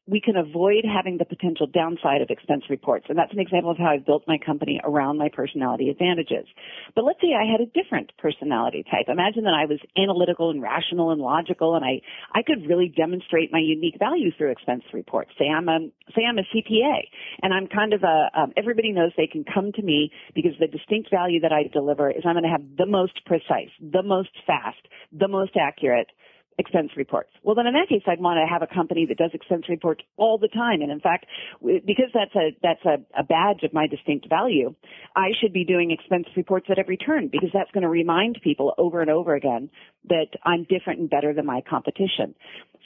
we 0.07 0.21
can 0.21 0.37
avoid 0.37 0.85
having 0.87 1.19
the 1.19 1.25
potential 1.25 1.67
downside 1.67 2.23
of 2.23 2.31
expense 2.31 2.65
reports. 2.71 3.07
And 3.09 3.19
that's 3.19 3.33
an 3.33 3.41
example 3.41 3.73
of 3.73 3.79
how 3.79 3.91
I've 3.91 4.07
built 4.07 4.23
my 4.29 4.39
company 4.39 4.81
around 4.85 5.19
my 5.19 5.29
personality 5.33 5.91
advantages. 5.91 6.47
But 6.95 7.05
let's 7.05 7.21
say 7.21 7.35
I 7.35 7.51
had 7.51 7.61
a 7.61 7.67
different 7.67 8.13
personality 8.19 8.85
type. 8.85 9.07
Imagine 9.09 9.45
that 9.45 9.55
I 9.55 9.67
was 9.67 9.81
analytical 9.97 10.51
and 10.51 10.63
rational 10.63 11.11
and 11.11 11.21
logical 11.21 11.75
and 11.75 11.85
I, 11.85 12.03
I 12.33 12.43
could 12.43 12.69
really 12.69 12.93
demonstrate 12.95 13.53
my 13.53 13.59
unique 13.59 13.99
value 13.99 14.31
through 14.37 14.53
expense 14.53 14.85
reports. 14.93 15.33
Say 15.37 15.49
I'm 15.49 15.69
a, 15.69 15.91
say 16.15 16.23
I'm 16.23 16.39
a 16.39 16.47
CPA 16.55 17.11
and 17.43 17.53
I'm 17.53 17.67
kind 17.67 17.93
of 17.93 18.05
a, 18.05 18.31
um, 18.39 18.53
everybody 18.57 18.93
knows 18.93 19.11
they 19.17 19.27
can 19.27 19.45
come 19.45 19.73
to 19.73 19.83
me 19.83 20.13
because 20.35 20.53
the 20.61 20.69
distinct 20.69 21.11
value 21.11 21.41
that 21.41 21.53
I 21.53 21.65
deliver 21.73 22.11
is 22.11 22.23
I'm 22.25 22.35
going 22.35 22.45
to 22.45 22.51
have 22.51 22.63
the 22.79 22.87
most 22.87 23.25
precise, 23.27 23.71
the 23.81 24.03
most 24.03 24.31
fast, 24.47 24.87
the 25.13 25.29
most 25.29 25.57
accurate, 25.57 26.07
expense 26.59 26.91
reports. 26.97 27.31
Well, 27.43 27.55
then 27.55 27.67
in 27.67 27.75
that 27.75 27.89
case, 27.89 28.03
I'd 28.07 28.21
want 28.21 28.39
to 28.39 28.53
have 28.53 28.63
a 28.63 28.73
company 28.73 29.07
that 29.07 29.17
does 29.17 29.31
expense 29.33 29.65
reports 29.69 30.03
all 30.17 30.39
the 30.39 30.49
time. 30.49 30.83
And 30.83 30.91
in 30.91 31.01
fact, 31.01 31.27
because 31.63 32.11
that's 32.13 32.35
a, 32.35 32.51
that's 32.63 32.85
a, 32.85 32.99
a 33.19 33.23
badge 33.23 33.63
of 33.65 33.73
my 33.73 33.87
distinct 33.87 34.29
value, 34.29 34.75
I 35.17 35.31
should 35.41 35.53
be 35.53 35.65
doing 35.65 35.91
expense 35.91 36.27
reports 36.37 36.67
at 36.71 36.79
every 36.79 36.97
turn 36.97 37.29
because 37.29 37.51
that's 37.53 37.71
going 37.71 37.83
to 37.83 37.89
remind 37.89 38.41
people 38.43 38.75
over 38.79 39.01
and 39.01 39.11
over 39.11 39.35
again 39.35 39.71
that 40.09 40.29
I'm 40.45 40.65
different 40.65 41.01
and 41.01 41.11
better 41.11 41.33
than 41.33 41.47
my 41.47 41.63
competition. 41.69 42.35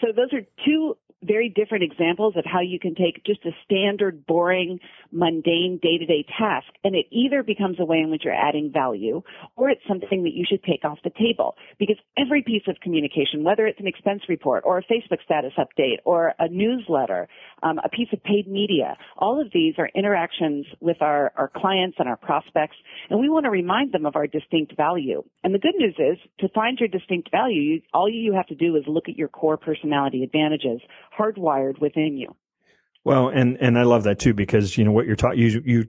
So 0.00 0.09
those 0.14 0.33
are 0.33 0.42
two 0.64 0.97
very 1.23 1.49
different 1.49 1.85
examples 1.85 2.35
of 2.37 2.44
how 2.44 2.61
you 2.61 2.78
can 2.78 2.94
take 2.94 3.25
just 3.25 3.44
a 3.44 3.50
standard, 3.64 4.26
boring, 4.26 4.78
mundane 5.11 5.78
day-to-day 5.83 6.26
task 6.38 6.66
and 6.83 6.94
it 6.94 7.06
either 7.11 7.42
becomes 7.42 7.78
a 7.78 7.85
way 7.85 7.99
in 7.99 8.11
which 8.11 8.23
you're 8.25 8.35
adding 8.35 8.71
value 8.73 9.23
or 9.56 9.71
it's 9.71 9.80
something 9.87 10.25
that 10.25 10.35
you 10.35 10.44
should 10.49 10.62
take 10.64 10.85
off 10.85 10.99
the 11.04 11.11
table 11.11 11.54
because 11.78 11.97
every 12.18 12.42
piece 12.42 12.64
of 12.68 12.76
communication, 12.83 13.44
whether 13.44 13.66
it's 13.66 13.80
an 13.80 13.87
expense 13.87 14.23
report 14.28 14.64
or 14.66 14.78
a 14.78 14.83
Facebook 14.83 15.23
status 15.25 15.52
update 15.59 15.99
or 16.04 16.35
a 16.38 16.49
newsletter, 16.49 17.28
um, 17.62 17.78
a 17.85 17.88
piece 17.88 18.09
of 18.12 18.23
paid 18.25 18.49
media, 18.49 18.97
all 19.16 19.40
of 19.40 19.49
these 19.54 19.75
are 19.78 19.88
interactions 19.94 20.66
with 20.80 21.00
our, 21.00 21.33
our 21.37 21.50
clients 21.54 21.97
and 21.99 22.09
our 22.09 22.16
prospects 22.16 22.76
and 23.09 23.21
we 23.21 23.28
want 23.28 23.44
to 23.44 23.50
remind 23.50 23.92
them 23.92 24.06
of 24.06 24.16
our 24.16 24.26
distinct 24.26 24.76
value. 24.76 25.23
And 25.42 25.54
the 25.54 25.59
good 25.59 25.75
news 25.76 25.94
is 25.99 26.18
to 26.40 26.49
find 26.49 26.78
your 26.78 26.88
distinct 26.88 27.30
value, 27.30 27.61
you, 27.61 27.83
all 27.92 28.09
you 28.09 28.35
have 28.35 28.47
to 28.49 28.54
do 28.54 28.76
is 28.76 28.83
look 28.87 29.09
at 29.09 29.16
your 29.16 29.28
core 29.28 29.56
personality 29.56 30.25
advantages 30.25 30.80
hardwired 31.18 31.80
within 31.80 32.16
you. 32.16 32.35
Well, 33.04 33.28
and 33.28 33.59
and 33.61 33.78
I 33.78 33.83
love 33.83 34.04
that 34.04 34.18
too 34.18 34.35
because 34.35 34.78
you 34.78 34.85
know 34.85 34.92
what 34.92 35.06
you're 35.06 35.16
taught 35.16 35.37
you 35.37 35.62
you 35.64 35.88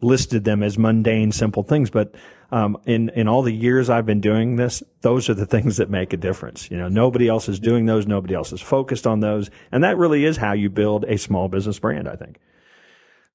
listed 0.00 0.44
them 0.44 0.62
as 0.62 0.78
mundane, 0.78 1.32
simple 1.32 1.62
things, 1.62 1.90
but 1.90 2.14
um, 2.52 2.76
in 2.86 3.08
in 3.10 3.28
all 3.28 3.42
the 3.42 3.52
years 3.52 3.90
I've 3.90 4.06
been 4.06 4.20
doing 4.20 4.56
this, 4.56 4.82
those 5.00 5.28
are 5.28 5.34
the 5.34 5.46
things 5.54 5.78
that 5.78 5.90
make 5.90 6.12
a 6.12 6.16
difference. 6.16 6.70
You 6.70 6.76
know, 6.76 6.88
nobody 6.88 7.28
else 7.28 7.48
is 7.48 7.58
doing 7.58 7.86
those, 7.86 8.06
nobody 8.06 8.34
else 8.34 8.52
is 8.52 8.60
focused 8.60 9.06
on 9.06 9.20
those, 9.20 9.50
and 9.72 9.84
that 9.84 9.96
really 9.96 10.24
is 10.24 10.36
how 10.36 10.52
you 10.52 10.68
build 10.68 11.04
a 11.04 11.16
small 11.16 11.48
business 11.48 11.78
brand. 11.78 12.08
I 12.08 12.16
think. 12.16 12.38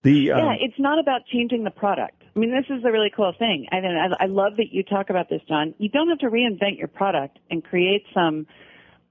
The, 0.03 0.33
um, 0.33 0.39
yeah, 0.39 0.53
it's 0.59 0.79
not 0.79 0.99
about 0.99 1.21
changing 1.31 1.63
the 1.63 1.71
product. 1.71 2.23
I 2.35 2.39
mean, 2.39 2.51
this 2.51 2.65
is 2.69 2.83
a 2.83 2.91
really 2.91 3.09
cool 3.15 3.31
thing. 3.39 3.67
I, 3.71 3.77
I, 3.77 4.23
I 4.23 4.25
love 4.25 4.57
that 4.57 4.67
you 4.69 4.83
talk 4.83 5.09
about 5.09 5.29
this, 5.29 5.41
John. 5.47 5.73
You 5.77 5.87
don't 5.87 6.09
have 6.09 6.19
to 6.19 6.29
reinvent 6.29 6.77
your 6.77 6.89
product 6.89 7.39
and 7.49 7.63
create 7.63 8.03
some 8.13 8.45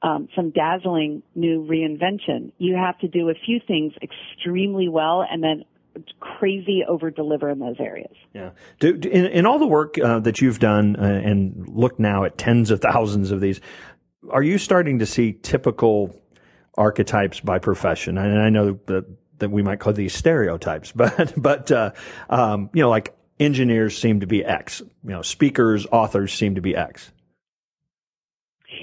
um, 0.03 0.29
some 0.35 0.51
dazzling 0.51 1.23
new 1.35 1.65
reinvention. 1.65 2.53
You 2.59 2.77
have 2.77 2.99
to 2.99 3.09
do 3.09 3.29
a 3.29 3.35
few 3.35 3.61
things 3.67 3.93
extremely 4.03 4.89
well 4.89 5.25
and 5.29 5.43
then 5.43 5.65
crazy 6.21 6.83
over 6.89 7.11
deliver 7.11 7.51
in 7.51 7.59
those 7.59 7.77
areas. 7.79 8.15
Yeah. 8.35 8.51
Do, 8.81 8.97
do, 8.97 9.09
in, 9.09 9.27
in 9.27 9.47
all 9.47 9.59
the 9.59 9.67
work 9.67 9.99
uh, 9.99 10.21
that 10.21 10.41
you've 10.41 10.59
done 10.59 10.97
uh, 10.97 11.03
and 11.03 11.69
look 11.69 11.99
now 11.99 12.25
at 12.25 12.39
tens 12.39 12.71
of 12.71 12.81
thousands 12.81 13.31
of 13.31 13.41
these, 13.41 13.61
are 14.31 14.43
you 14.43 14.59
starting 14.59 14.99
to 15.01 15.07
see 15.07 15.33
typical 15.33 16.19
archetypes 16.77 17.41
by 17.41 17.59
profession? 17.59 18.19
And 18.19 18.41
I 18.41 18.49
know 18.49 18.79
that, 18.87 19.05
that 19.39 19.51
we 19.51 19.63
might 19.63 19.81
call 19.81 19.93
these 19.93 20.15
stereotypes, 20.15 20.93
but, 20.97 21.35
but, 21.37 21.71
uh, 21.71 21.93
um, 22.31 22.71
you 22.73 22.83
know, 22.83 22.91
like 22.91 23.15
engineers 23.39 23.97
seem 23.97 24.21
to 24.21 24.27
be 24.27 24.45
X, 24.45 24.81
you 24.81 25.11
know, 25.11 25.23
speakers, 25.23 25.87
authors 25.93 26.33
seem 26.33 26.55
to 26.55 26.61
be 26.61 26.75
X. 26.75 27.13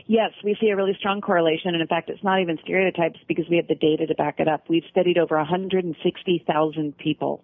Yes, 0.07 0.31
we 0.43 0.55
see 0.59 0.69
a 0.69 0.75
really 0.75 0.95
strong 0.99 1.21
correlation. 1.21 1.73
And 1.73 1.81
in 1.81 1.87
fact, 1.87 2.09
it's 2.09 2.23
not 2.23 2.41
even 2.41 2.57
stereotypes 2.63 3.19
because 3.27 3.45
we 3.49 3.57
have 3.57 3.67
the 3.67 3.75
data 3.75 4.07
to 4.07 4.15
back 4.15 4.39
it 4.39 4.47
up. 4.47 4.69
We've 4.69 4.83
studied 4.89 5.17
over 5.17 5.37
160,000 5.37 6.97
people 6.97 7.43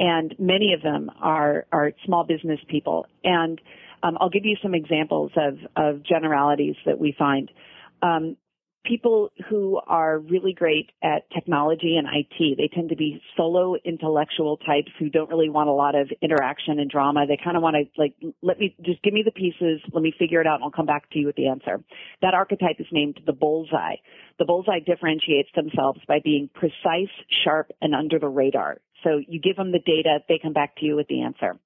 and 0.00 0.34
many 0.38 0.72
of 0.72 0.82
them 0.82 1.10
are, 1.20 1.66
are 1.72 1.92
small 2.04 2.24
business 2.24 2.60
people. 2.68 3.06
And 3.22 3.60
um, 4.02 4.18
I'll 4.20 4.30
give 4.30 4.44
you 4.44 4.56
some 4.62 4.74
examples 4.74 5.32
of, 5.36 5.58
of 5.76 6.02
generalities 6.02 6.76
that 6.84 6.98
we 6.98 7.14
find. 7.16 7.50
Um, 8.02 8.36
people 8.84 9.30
who 9.48 9.80
are 9.86 10.18
really 10.18 10.52
great 10.52 10.90
at 11.02 11.28
technology 11.30 11.96
and 11.96 12.06
IT. 12.06 12.56
They 12.58 12.68
tend 12.74 12.90
to 12.90 12.96
be 12.96 13.20
solo 13.36 13.76
intellectual 13.84 14.58
types 14.58 14.90
who 14.98 15.08
don't 15.08 15.30
really 15.30 15.48
want 15.48 15.68
a 15.68 15.72
lot 15.72 15.94
of 15.94 16.10
interaction 16.20 16.78
and 16.78 16.90
drama. 16.90 17.26
They 17.26 17.38
kind 17.42 17.56
of 17.56 17.62
want 17.62 17.76
to 17.76 18.00
like, 18.00 18.14
let 18.42 18.58
me 18.58 18.74
just 18.82 19.02
give 19.02 19.14
me 19.14 19.22
the 19.24 19.32
pieces. 19.32 19.80
Let 19.92 20.02
me 20.02 20.12
figure 20.18 20.40
it 20.40 20.46
out 20.46 20.56
and 20.56 20.64
I'll 20.64 20.70
come 20.70 20.86
back 20.86 21.10
to 21.10 21.18
you 21.18 21.26
with 21.26 21.36
the 21.36 21.48
answer. 21.48 21.82
That 22.22 22.34
archetype 22.34 22.76
is 22.78 22.86
named 22.92 23.20
the 23.26 23.32
bullseye. 23.32 23.96
The 24.38 24.44
bullseye 24.44 24.80
differentiates 24.80 25.48
themselves 25.54 26.00
by 26.06 26.18
being 26.22 26.50
precise, 26.54 27.12
sharp, 27.44 27.70
and 27.80 27.94
under 27.94 28.18
the 28.18 28.28
radar. 28.28 28.78
So 29.04 29.20
you 29.28 29.38
give 29.38 29.56
them 29.56 29.70
the 29.70 29.78
data, 29.78 30.18
they 30.28 30.40
come 30.42 30.52
back 30.52 30.76
to 30.76 30.86
you 30.86 30.96
with 30.96 31.06
the 31.08 31.22
answer. 31.22 31.56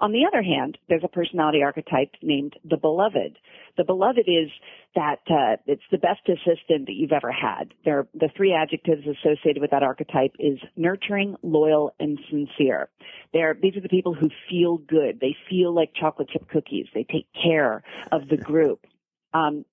On 0.00 0.12
the 0.12 0.26
other 0.26 0.42
hand, 0.42 0.76
there's 0.88 1.04
a 1.04 1.08
personality 1.08 1.62
archetype 1.62 2.14
named 2.22 2.54
the 2.64 2.76
beloved. 2.76 3.38
The 3.76 3.84
beloved 3.84 4.26
is 4.26 4.50
that 4.94 5.20
uh, 5.30 5.56
it's 5.66 5.82
the 5.90 5.98
best 5.98 6.20
assistant 6.26 6.86
that 6.86 6.94
you've 6.94 7.12
ever 7.12 7.30
had. 7.30 7.74
There, 7.84 8.08
the 8.14 8.28
three 8.36 8.52
adjectives 8.52 9.06
associated 9.06 9.60
with 9.60 9.70
that 9.70 9.82
archetype 9.82 10.34
is 10.38 10.58
nurturing, 10.76 11.36
loyal, 11.42 11.94
and 12.00 12.18
sincere. 12.28 12.88
They're, 13.32 13.56
these 13.60 13.76
are 13.76 13.80
the 13.80 13.88
people 13.88 14.14
who 14.14 14.30
feel 14.48 14.78
good. 14.78 15.20
They 15.20 15.36
feel 15.48 15.72
like 15.74 15.92
chocolate 15.94 16.28
chip 16.30 16.48
cookies. 16.48 16.86
They 16.94 17.04
take 17.04 17.28
care 17.40 17.82
of 18.10 18.28
the 18.28 18.36
group. 18.36 18.86
Um, 19.32 19.64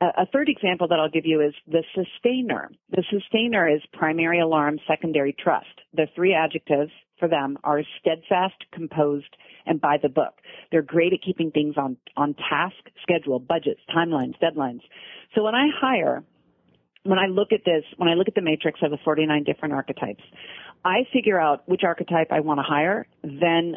a 0.00 0.26
third 0.32 0.48
example 0.48 0.88
that 0.88 0.98
I'll 0.98 1.10
give 1.10 1.26
you 1.26 1.40
is 1.40 1.54
the 1.66 1.82
sustainer. 1.94 2.70
The 2.90 3.02
sustainer 3.10 3.68
is 3.68 3.80
primary 3.92 4.40
alarm, 4.40 4.78
secondary 4.86 5.32
trust. 5.32 5.66
The 5.94 6.06
three 6.14 6.34
adjectives 6.34 6.92
for 7.18 7.28
them 7.28 7.58
are 7.64 7.82
steadfast, 8.00 8.54
composed, 8.72 9.36
and 9.66 9.80
by 9.80 9.96
the 10.00 10.08
book. 10.08 10.34
They're 10.70 10.82
great 10.82 11.12
at 11.12 11.22
keeping 11.22 11.50
things 11.50 11.74
on, 11.76 11.96
on 12.16 12.34
task, 12.34 12.76
schedule, 13.02 13.40
budgets, 13.40 13.80
timelines, 13.94 14.34
deadlines. 14.40 14.82
So 15.34 15.42
when 15.42 15.54
I 15.54 15.66
hire, 15.80 16.22
when 17.02 17.18
I 17.18 17.26
look 17.26 17.52
at 17.52 17.64
this, 17.64 17.84
when 17.96 18.08
I 18.08 18.14
look 18.14 18.28
at 18.28 18.34
the 18.34 18.42
matrix 18.42 18.80
of 18.82 18.90
the 18.90 18.98
49 19.04 19.44
different 19.44 19.74
archetypes, 19.74 20.22
I 20.84 21.06
figure 21.12 21.40
out 21.40 21.68
which 21.68 21.82
archetype 21.84 22.28
I 22.30 22.40
want 22.40 22.58
to 22.58 22.62
hire, 22.62 23.06
then 23.22 23.76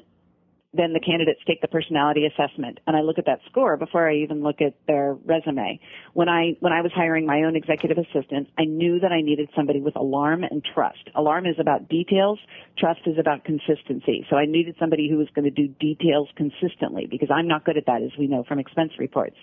then 0.74 0.94
the 0.94 1.00
candidates 1.00 1.42
take 1.46 1.60
the 1.62 1.68
personality 1.68 2.26
assessment 2.26 2.80
and 2.88 2.96
I 2.96 3.02
look 3.02 3.18
at 3.18 3.26
that 3.26 3.40
score 3.50 3.76
before 3.76 4.10
I 4.10 4.16
even 4.18 4.42
look 4.42 4.62
at 4.62 4.74
their 4.88 5.18
resume. 5.26 5.80
When 6.14 6.30
I, 6.30 6.56
when 6.62 6.72
I 6.72 6.82
was 6.82 6.92
hiring 6.96 7.26
my 7.26 7.44
own 7.44 7.58
executive 7.58 7.98
assistant, 7.98 8.48
I 8.58 8.64
knew 8.64 9.00
that 9.00 9.12
I 9.12 9.22
needed 9.22 9.50
somebody 9.56 9.82
with 9.82 9.98
alarm 9.98 10.44
and 10.44 10.64
trust. 10.64 11.10
Alarm 11.14 11.46
is 11.46 11.56
about 11.60 11.90
details. 11.90 12.40
Trust 12.78 13.02
is 13.06 13.18
about 13.20 13.44
consistency. 13.44 14.26
So 14.30 14.38
I 14.38 14.46
needed 14.46 14.76
somebody 14.80 15.10
who 15.10 15.18
was 15.18 15.28
going 15.36 15.46
to 15.46 15.52
do 15.52 15.68
details 15.68 16.30
consistently 16.38 17.06
because 17.10 17.30
I'm 17.30 17.48
not 17.48 17.66
good 17.66 17.78
at 17.78 17.86
that 17.88 18.02
as 18.02 18.12
we 18.18 18.28
know 18.28 18.46
from 18.48 18.60
expense 18.60 18.94
reports. 18.98 19.36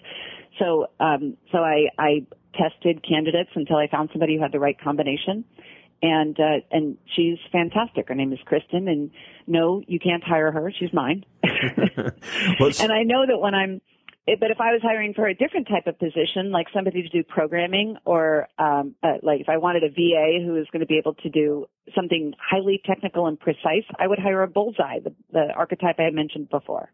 So, 0.58 0.86
um, 0.98 1.36
so 1.52 1.58
I, 1.58 1.88
I 1.98 2.26
tested 2.54 3.06
candidates 3.06 3.50
until 3.54 3.76
I 3.76 3.86
found 3.88 4.08
somebody 4.12 4.36
who 4.36 4.42
had 4.42 4.52
the 4.52 4.60
right 4.60 4.80
combination 4.80 5.44
and 6.02 6.38
uh, 6.38 6.60
and 6.70 6.96
she's 7.14 7.38
fantastic. 7.50 8.08
Her 8.08 8.14
name 8.14 8.32
is 8.32 8.38
Kristen, 8.44 8.88
and 8.88 9.10
no, 9.46 9.82
you 9.86 9.98
can't 9.98 10.22
hire 10.22 10.52
her. 10.52 10.72
She's 10.78 10.92
mine. 10.92 11.24
and 11.42 12.92
I 12.92 13.02
know 13.02 13.26
that 13.26 13.38
when 13.38 13.54
I'm, 13.54 13.80
eh, 14.28 14.36
but 14.38 14.50
if 14.50 14.60
I 14.60 14.72
was 14.72 14.80
hiring 14.82 15.14
for 15.14 15.26
a 15.26 15.34
different 15.34 15.68
type 15.68 15.86
of 15.86 15.98
position, 15.98 16.52
like 16.52 16.66
somebody 16.72 17.02
to 17.02 17.08
do 17.08 17.22
programming, 17.24 17.96
or 18.04 18.48
um, 18.58 18.94
uh, 19.02 19.14
like 19.22 19.40
if 19.40 19.48
I 19.48 19.56
wanted 19.58 19.82
a 19.84 19.88
VA 19.88 20.44
who 20.44 20.56
is 20.56 20.66
going 20.72 20.80
to 20.80 20.86
be 20.86 20.98
able 20.98 21.14
to 21.14 21.28
do 21.28 21.66
something 21.94 22.32
highly 22.38 22.80
technical 22.84 23.26
and 23.26 23.38
precise, 23.38 23.84
I 23.98 24.06
would 24.06 24.18
hire 24.18 24.42
a 24.42 24.48
bullseye, 24.48 25.00
the, 25.00 25.14
the 25.32 25.48
archetype 25.56 25.96
I 25.98 26.04
had 26.04 26.14
mentioned 26.14 26.48
before. 26.50 26.92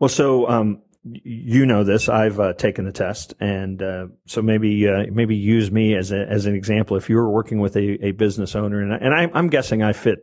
Well, 0.00 0.08
so 0.08 0.48
um, 0.48 0.82
you 1.04 1.66
know 1.66 1.84
this. 1.84 2.08
I've 2.08 2.40
uh, 2.40 2.54
taken 2.54 2.86
the 2.86 2.92
test, 2.92 3.34
and 3.38 3.82
uh, 3.82 4.06
so 4.26 4.42
maybe 4.42 4.88
uh, 4.88 5.04
maybe 5.12 5.36
use 5.36 5.70
me 5.70 5.94
as 5.94 6.12
a, 6.12 6.26
as 6.28 6.46
an 6.46 6.54
example. 6.54 6.96
If 6.96 7.10
you 7.10 7.16
were 7.16 7.30
working 7.30 7.60
with 7.60 7.76
a, 7.76 8.06
a 8.06 8.12
business 8.12 8.56
owner, 8.56 8.80
and, 8.80 8.92
and 8.92 9.14
I, 9.14 9.38
am 9.38 9.48
guessing 9.48 9.82
I 9.82 9.92
fit 9.92 10.18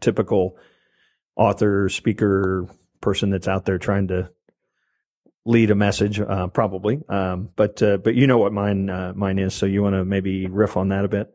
typical 0.00 0.56
author, 1.36 1.88
speaker, 1.88 2.68
person 3.00 3.30
that's 3.30 3.48
out 3.48 3.64
there 3.64 3.78
trying 3.78 4.08
to 4.08 4.30
lead 5.44 5.70
a 5.70 5.74
message, 5.74 6.20
uh, 6.20 6.46
probably. 6.48 7.00
Um, 7.08 7.50
but 7.56 7.82
uh, 7.82 7.96
but 7.96 8.14
you 8.14 8.26
know 8.26 8.38
what 8.38 8.52
mine 8.52 8.88
uh, 8.88 9.12
mine 9.16 9.38
is, 9.38 9.54
so 9.54 9.66
you 9.66 9.82
want 9.82 9.94
to 9.94 10.04
maybe 10.04 10.46
riff 10.46 10.76
on 10.76 10.88
that 10.88 11.04
a 11.04 11.08
bit. 11.08 11.28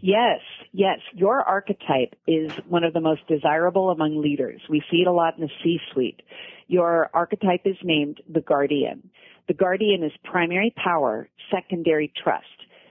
Yes, 0.00 0.40
yes. 0.72 0.98
Your 1.14 1.42
archetype 1.42 2.14
is 2.26 2.50
one 2.66 2.82
of 2.82 2.94
the 2.94 3.00
most 3.00 3.26
desirable 3.28 3.90
among 3.90 4.20
leaders. 4.20 4.60
We 4.70 4.82
see 4.90 5.02
it 5.02 5.06
a 5.06 5.12
lot 5.12 5.36
in 5.36 5.42
the 5.42 5.50
C-suite. 5.62 6.22
Your 6.66 7.10
archetype 7.14 7.62
is 7.64 7.76
named 7.82 8.20
the 8.28 8.40
guardian. 8.40 9.10
The 9.48 9.54
guardian 9.54 10.02
is 10.02 10.12
primary 10.24 10.74
power, 10.76 11.28
secondary 11.50 12.12
trust. 12.22 12.46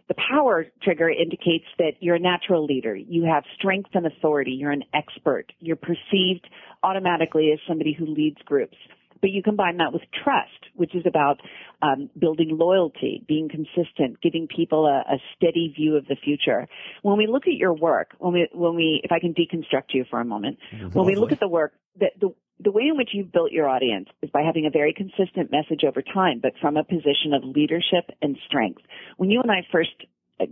The 0.08 0.15
power 0.29 0.67
trigger 0.84 1.10
indicates 1.10 1.65
that 1.79 1.94
you're 2.00 2.15
a 2.15 2.20
natural 2.20 2.63
leader. 2.63 2.96
You 2.96 3.25
have 3.25 3.44
strength 3.58 3.89
and 3.94 4.05
authority. 4.05 4.51
You're 4.51 4.72
an 4.72 4.84
expert. 4.94 5.51
You're 5.60 5.77
perceived 5.77 6.48
automatically 6.84 7.51
as 7.51 7.60
somebody 7.67 7.94
who 7.94 8.05
leads 8.05 8.38
groups. 8.46 8.77
But 9.22 9.32
you 9.32 9.41
combine 9.41 9.77
that 9.77 9.91
with 9.91 10.03
trust, 10.24 10.70
which 10.75 10.94
is 10.94 11.03
about 11.08 11.39
um, 11.82 12.10
building 12.20 12.50
loyalty, 12.51 13.24
being 13.27 13.50
consistent, 13.50 14.22
giving 14.22 14.48
people 14.48 14.86
a, 14.86 15.15
a, 15.15 15.17
steady 15.36 15.74
view 15.75 15.96
of 15.96 16.05
the 16.05 16.15
future. 16.15 16.67
When 17.01 17.17
we 17.17 17.25
look 17.25 17.48
at 17.48 17.53
your 17.53 17.74
work, 17.74 18.12
when 18.20 18.34
we, 18.34 18.48
when 18.53 18.75
we, 18.75 19.01
if 19.03 19.12
I 19.12 19.20
can 19.20 19.34
deconstruct 19.34 19.94
you 19.94 20.05
for 20.10 20.20
a 20.20 20.25
moment, 20.25 20.60
when 20.94 21.05
we 21.08 21.15
look 21.15 21.32
at 21.32 21.39
the 21.39 21.48
work, 21.48 21.74
the, 21.98 22.08
the, 22.20 22.29
the 22.59 22.71
way 22.71 22.83
in 22.83 22.97
which 22.97 23.09
you've 23.13 23.31
built 23.31 23.51
your 23.51 23.67
audience 23.67 24.07
is 24.21 24.29
by 24.29 24.41
having 24.41 24.65
a 24.65 24.69
very 24.69 24.93
consistent 24.93 25.51
message 25.51 25.83
over 25.85 26.01
time, 26.01 26.39
but 26.41 26.53
from 26.62 26.77
a 26.77 26.83
position 26.83 27.33
of 27.33 27.43
leadership 27.43 28.09
and 28.21 28.38
strength. 28.47 28.81
When 29.17 29.29
you 29.29 29.41
and 29.41 29.51
I 29.51 29.65
first 29.71 29.91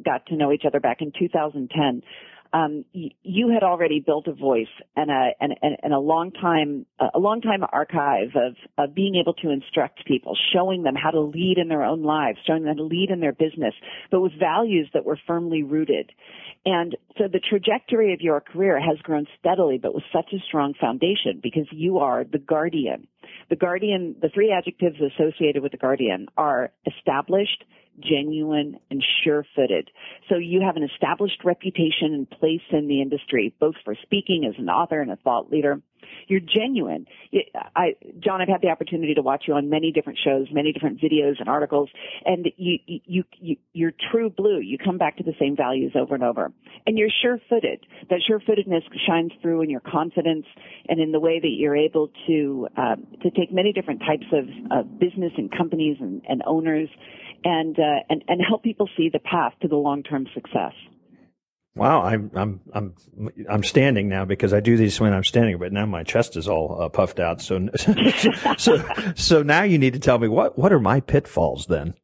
got 0.03 0.25
to 0.27 0.35
know 0.35 0.51
each 0.51 0.63
other 0.65 0.79
back 0.79 1.01
in 1.01 1.11
2010, 1.17 2.01
um, 2.53 2.85
you 2.93 3.49
had 3.49 3.63
already 3.63 3.99
built 3.99 4.27
a 4.27 4.33
voice 4.33 4.67
and 4.95 5.09
a 5.09 5.31
and, 5.39 5.55
and, 5.61 5.77
and 5.81 5.93
a 5.93 5.99
long 5.99 6.31
time 6.31 6.85
a 7.13 7.19
long 7.19 7.41
time 7.41 7.63
archive 7.71 8.29
of, 8.35 8.55
of 8.77 8.93
being 8.93 9.15
able 9.15 9.33
to 9.33 9.49
instruct 9.49 10.05
people, 10.05 10.37
showing 10.53 10.83
them 10.83 10.93
how 10.95 11.09
to 11.09 11.19
lead 11.19 11.57
in 11.57 11.67
their 11.67 11.83
own 11.83 12.03
lives, 12.03 12.37
showing 12.45 12.63
them 12.63 12.77
how 12.77 12.83
to 12.83 12.87
lead 12.87 13.09
in 13.09 13.19
their 13.19 13.33
business, 13.33 13.73
but 14.11 14.21
with 14.21 14.33
values 14.39 14.87
that 14.93 15.03
were 15.03 15.17
firmly 15.25 15.63
rooted. 15.63 16.11
And 16.65 16.95
so 17.17 17.25
the 17.27 17.39
trajectory 17.39 18.13
of 18.13 18.21
your 18.21 18.39
career 18.39 18.79
has 18.79 18.97
grown 18.99 19.25
steadily, 19.39 19.79
but 19.81 19.93
with 19.93 20.03
such 20.13 20.31
a 20.31 20.37
strong 20.47 20.73
foundation 20.79 21.39
because 21.41 21.67
you 21.71 21.97
are 21.97 22.23
the 22.23 22.37
guardian. 22.37 23.07
The 23.49 23.55
guardian, 23.55 24.15
the 24.21 24.29
three 24.29 24.51
adjectives 24.51 24.97
associated 25.01 25.63
with 25.63 25.71
the 25.71 25.77
guardian 25.77 26.27
are 26.37 26.71
established, 26.85 27.63
genuine, 27.99 28.79
and 28.89 29.03
sure-footed. 29.23 29.89
So 30.29 30.35
you 30.35 30.61
have 30.61 30.75
an 30.75 30.83
established 30.83 31.43
reputation 31.43 32.13
and 32.13 32.29
place 32.29 32.61
in 32.71 32.87
the 32.87 33.01
industry, 33.01 33.53
both 33.59 33.75
for 33.83 33.95
speaking 34.01 34.45
as 34.45 34.55
an 34.57 34.69
author 34.69 35.01
and 35.01 35.11
a 35.11 35.15
thought 35.17 35.51
leader. 35.51 35.81
You're 36.27 36.39
genuine. 36.39 37.05
I, 37.75 37.95
John, 38.19 38.41
I've 38.41 38.47
had 38.47 38.61
the 38.61 38.69
opportunity 38.69 39.13
to 39.15 39.21
watch 39.21 39.43
you 39.47 39.53
on 39.53 39.69
many 39.69 39.91
different 39.91 40.19
shows, 40.23 40.47
many 40.51 40.71
different 40.71 41.01
videos 41.01 41.39
and 41.39 41.49
articles, 41.49 41.89
and 42.25 42.47
you, 42.57 42.79
you, 42.85 43.23
you, 43.39 43.55
you're 43.73 43.93
true 44.11 44.29
blue. 44.29 44.59
You 44.59 44.77
come 44.77 44.97
back 44.97 45.17
to 45.17 45.23
the 45.23 45.33
same 45.39 45.55
values 45.55 45.93
over 45.95 46.15
and 46.15 46.23
over. 46.23 46.51
And 46.85 46.97
you're 46.97 47.09
sure-footed. 47.21 47.85
That 48.09 48.19
sure-footedness 48.27 48.83
shines 49.07 49.31
through 49.41 49.61
in 49.61 49.69
your 49.69 49.81
confidence 49.81 50.45
and 50.87 50.99
in 50.99 51.11
the 51.11 51.19
way 51.19 51.39
that 51.39 51.51
you're 51.57 51.75
able 51.77 52.09
to, 52.27 52.67
uh, 52.77 52.95
to 53.21 53.31
take 53.31 53.51
many 53.51 53.73
different 53.73 54.01
types 54.01 54.25
of 54.31 54.45
uh, 54.71 54.83
business 54.83 55.31
and 55.37 55.51
companies 55.51 55.97
and, 55.99 56.21
and 56.27 56.41
owners 56.45 56.89
and, 57.43 57.77
uh, 57.77 58.03
and, 58.09 58.23
and 58.27 58.41
help 58.47 58.63
people 58.63 58.89
see 58.95 59.09
the 59.11 59.19
path 59.19 59.53
to 59.61 59.67
the 59.67 59.75
long-term 59.75 60.27
success. 60.33 60.73
Wow, 61.75 62.03
I'm 62.03 62.29
I'm 62.35 62.61
I'm 62.73 62.93
I'm 63.49 63.63
standing 63.63 64.07
now 64.07 64.25
because 64.25 64.53
I 64.53 64.59
do 64.59 64.77
these 64.77 64.99
when 64.99 65.11
I'm 65.11 65.23
standing, 65.23 65.57
but 65.57 65.73
now 65.73 65.87
my 65.87 66.03
chest 66.03 66.37
is 66.37 66.47
all 66.47 66.79
uh, 66.79 66.89
puffed 66.89 67.19
out. 67.19 67.41
So 67.41 67.67
so 68.57 68.83
so 69.15 69.41
now 69.41 69.63
you 69.63 69.79
need 69.79 69.93
to 69.93 69.99
tell 69.99 70.19
me 70.19 70.27
what 70.27 70.57
what 70.57 70.71
are 70.71 70.79
my 70.79 70.99
pitfalls 70.99 71.65
then? 71.65 71.95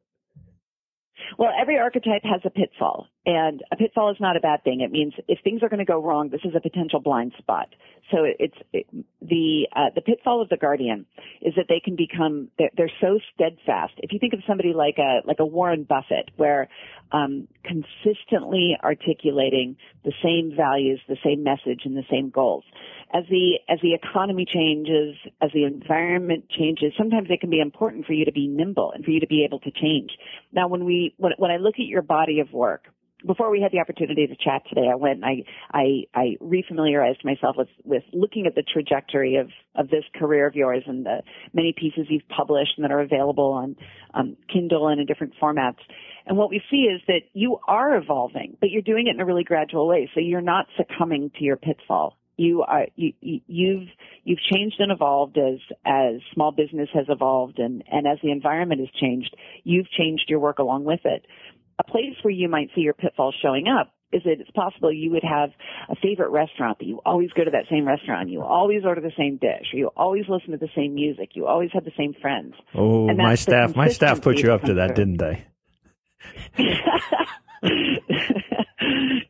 Well, 1.38 1.52
every 1.58 1.78
archetype 1.78 2.22
has 2.24 2.40
a 2.44 2.50
pitfall. 2.50 3.06
And 3.26 3.62
a 3.70 3.76
pitfall 3.76 4.10
is 4.10 4.16
not 4.18 4.38
a 4.38 4.40
bad 4.40 4.64
thing. 4.64 4.80
It 4.80 4.90
means 4.90 5.12
if 5.28 5.40
things 5.44 5.62
are 5.62 5.68
going 5.68 5.78
to 5.78 5.84
go 5.84 6.02
wrong, 6.02 6.30
this 6.30 6.40
is 6.42 6.54
a 6.56 6.60
potential 6.60 7.00
blind 7.00 7.32
spot. 7.36 7.68
So 8.10 8.24
it's 8.24 8.56
it, 8.72 8.86
the 9.20 9.68
uh, 9.76 9.90
the 9.94 10.00
pitfall 10.00 10.40
of 10.40 10.48
the 10.48 10.56
guardian 10.56 11.04
is 11.42 11.52
that 11.56 11.66
they 11.68 11.80
can 11.84 11.96
become 11.96 12.48
they're, 12.58 12.70
they're, 12.76 12.90
so 12.98 13.20
steadfast. 13.34 13.92
If 13.98 14.12
you 14.12 14.18
think 14.18 14.32
of 14.32 14.40
somebody 14.46 14.72
like 14.72 14.96
a 14.96 15.20
like 15.26 15.38
a 15.38 15.44
Warren 15.44 15.84
Buffett, 15.84 16.30
where 16.36 16.68
um, 17.12 17.46
consistently 17.62 18.76
articulating 18.82 19.76
the 20.02 20.12
same 20.24 20.56
values, 20.56 20.98
the 21.06 21.18
same 21.22 21.42
message, 21.42 21.82
and 21.84 21.94
the 21.94 22.06
same 22.10 22.30
goals. 22.30 22.64
As 23.12 23.24
the 23.28 23.58
as 23.68 23.78
the 23.82 23.92
economy 23.92 24.46
changes, 24.46 25.14
as 25.42 25.50
the 25.52 25.64
environment 25.64 26.46
changes, 26.48 26.94
sometimes 26.96 27.28
it 27.28 27.40
can 27.40 27.50
be 27.50 27.60
important 27.60 28.06
for 28.06 28.14
you 28.14 28.24
to 28.24 28.32
be 28.32 28.48
nimble 28.48 28.92
and 28.92 29.04
for 29.04 29.10
you 29.10 29.20
to 29.20 29.26
be 29.26 29.44
able 29.44 29.60
to 29.60 29.70
change. 29.70 30.10
Now, 30.52 30.68
when 30.68 30.86
we 30.86 31.14
when, 31.18 31.32
when 31.36 31.50
I 31.50 31.58
look 31.58 31.74
at 31.74 31.86
your 31.86 32.02
body 32.02 32.40
of 32.40 32.50
work 32.54 32.86
before 33.26 33.50
we 33.50 33.60
had 33.60 33.72
the 33.72 33.80
opportunity 33.80 34.26
to 34.26 34.36
chat 34.36 34.62
today, 34.68 34.88
I 34.90 34.94
went 34.94 35.22
and 35.22 35.24
I, 35.24 35.44
I, 35.72 35.84
I 36.14 36.36
refamiliarized 36.42 37.24
myself 37.24 37.56
with, 37.56 37.68
with 37.84 38.02
looking 38.12 38.46
at 38.46 38.54
the 38.54 38.62
trajectory 38.62 39.36
of, 39.36 39.50
of 39.74 39.88
this 39.88 40.04
career 40.14 40.46
of 40.46 40.54
yours 40.54 40.82
and 40.86 41.04
the 41.04 41.22
many 41.52 41.74
pieces 41.76 42.06
you've 42.08 42.28
published 42.28 42.72
and 42.76 42.84
that 42.84 42.92
are 42.92 43.00
available 43.00 43.52
on 43.52 43.76
um, 44.14 44.36
Kindle 44.52 44.88
and 44.88 45.00
in 45.00 45.06
different 45.06 45.34
formats. 45.40 45.78
And 46.26 46.36
what 46.36 46.50
we 46.50 46.62
see 46.70 46.82
is 46.82 47.00
that 47.08 47.20
you 47.32 47.58
are 47.66 47.96
evolving, 47.96 48.56
but 48.60 48.70
you're 48.70 48.82
doing 48.82 49.06
it 49.06 49.14
in 49.14 49.20
a 49.20 49.24
really 49.24 49.44
gradual 49.44 49.88
way. 49.88 50.10
So 50.14 50.20
you're 50.20 50.40
not 50.40 50.66
succumbing 50.76 51.32
to 51.38 51.44
your 51.44 51.56
pitfall. 51.56 52.16
You 52.36 52.62
are 52.62 52.86
you, 52.96 53.12
you've 53.20 53.88
you've 54.24 54.38
changed 54.50 54.76
and 54.78 54.90
evolved 54.90 55.36
as 55.36 55.58
as 55.84 56.22
small 56.32 56.52
business 56.52 56.88
has 56.94 57.04
evolved 57.10 57.58
and 57.58 57.84
and 57.92 58.06
as 58.06 58.16
the 58.22 58.30
environment 58.30 58.80
has 58.80 58.88
changed. 58.98 59.36
You've 59.62 59.90
changed 59.90 60.24
your 60.28 60.38
work 60.38 60.58
along 60.58 60.84
with 60.84 61.00
it 61.04 61.26
a 61.80 61.90
place 61.90 62.14
where 62.22 62.32
you 62.32 62.48
might 62.48 62.68
see 62.74 62.82
your 62.82 62.94
pitfalls 62.94 63.34
showing 63.42 63.66
up 63.68 63.92
is 64.12 64.22
that 64.24 64.40
it's 64.40 64.50
possible 64.50 64.92
you 64.92 65.10
would 65.12 65.22
have 65.22 65.50
a 65.88 65.94
favorite 65.96 66.30
restaurant 66.30 66.78
that 66.78 66.84
you 66.84 67.00
always 67.06 67.30
go 67.30 67.44
to 67.44 67.50
that 67.50 67.64
same 67.70 67.86
restaurant, 67.86 68.28
you 68.28 68.42
always 68.42 68.84
order 68.84 69.00
the 69.00 69.12
same 69.16 69.36
dish, 69.36 69.72
or 69.72 69.78
you 69.78 69.86
always 69.96 70.24
listen 70.28 70.50
to 70.50 70.56
the 70.56 70.68
same 70.74 70.94
music, 70.94 71.30
you 71.34 71.46
always 71.46 71.70
have 71.72 71.84
the 71.84 71.92
same 71.96 72.14
friends. 72.20 72.54
Oh, 72.74 73.12
my 73.14 73.36
staff, 73.36 73.76
my 73.76 73.88
staff 73.88 74.20
put 74.20 74.38
you 74.38 74.52
up 74.52 74.62
to 74.62 74.74
that, 74.74 74.96
didn't 74.96 75.18
they? 75.18 75.44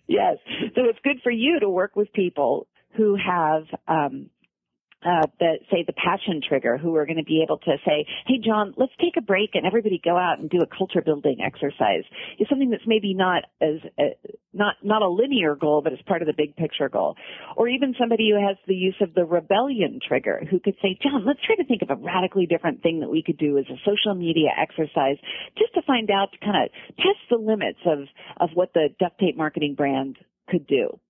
yes. 0.09 0.39
So 0.75 0.85
it's 0.85 0.99
good 1.05 1.21
for 1.23 1.31
you 1.31 1.61
to 1.61 1.69
work 1.69 1.95
with 1.95 2.13
people 2.13 2.67
who 2.97 3.17
have 3.17 3.65
um, 3.87 4.31
uh, 5.03 5.27
the 5.39 5.59
say 5.71 5.83
the 5.87 5.95
passion 5.95 6.43
trigger 6.47 6.77
who 6.77 6.95
are 6.97 7.07
going 7.07 7.17
to 7.17 7.25
be 7.25 7.43
able 7.43 7.59
to 7.59 7.77
say, 7.87 8.07
"Hey, 8.27 8.39
John, 8.45 8.75
let's 8.77 8.93
take 9.01 9.17
a 9.17 9.23
break 9.23 9.51
and 9.55 9.67
everybody 9.67 10.01
go 10.03 10.17
out 10.17 10.39
and 10.39 10.51
do 10.51 10.59
a 10.59 10.67
culture 10.67 11.01
building 11.01 11.39
exercise." 11.41 12.05
Is 12.39 12.49
something 12.49 12.71
that's 12.71 12.87
maybe 12.87 13.15
not 13.15 13.45
as 13.63 13.81
uh, 13.99 14.13
not 14.53 14.75
not 14.83 15.01
a 15.01 15.09
linear 15.09 15.55
goal, 15.55 15.81
but 15.81 15.95
it's 15.95 16.03
part 16.03 16.21
of 16.21 16.27
the 16.27 16.35
big 16.37 16.55
picture 16.57 16.91
goal. 16.91 17.17
Or 17.57 17.67
even 17.69 17.95
somebody 17.99 18.31
who 18.31 18.47
has 18.47 18.57
the 18.67 18.75
use 18.75 18.97
of 19.01 19.15
the 19.15 19.25
rebellion 19.25 20.01
trigger, 20.07 20.43
who 20.51 20.61
could 20.61 20.77
say, 20.83 20.99
"John, 21.03 21.25
let's 21.25 21.41
try 21.47 21.57
to 21.57 21.65
think 21.65 21.81
of 21.81 21.91
a 21.91 21.97
radically 21.97 22.45
different 22.45 22.83
thing 22.83 23.01
that 23.01 23.11
we 23.11 23.23
could 23.23 23.39
do 23.39 23.57
as 23.57 23.65
a 23.71 23.81
social 23.87 24.15
media 24.15 24.51
exercise, 24.57 25.17
just 25.57 25.73
to 25.75 25.83
find 25.83 26.11
out, 26.11 26.33
to 26.33 26.39
kind 26.39 26.65
of 26.65 26.97
test 26.97 27.21
the 27.31 27.37
limits 27.37 27.81
of 27.87 28.01
of 28.39 28.51
what 28.55 28.75
the 28.75 28.89
duct 28.99 29.19
tape 29.19 29.37
marketing 29.37 29.75
brand 29.75 30.19
could 30.49 30.67
do." 30.67 31.01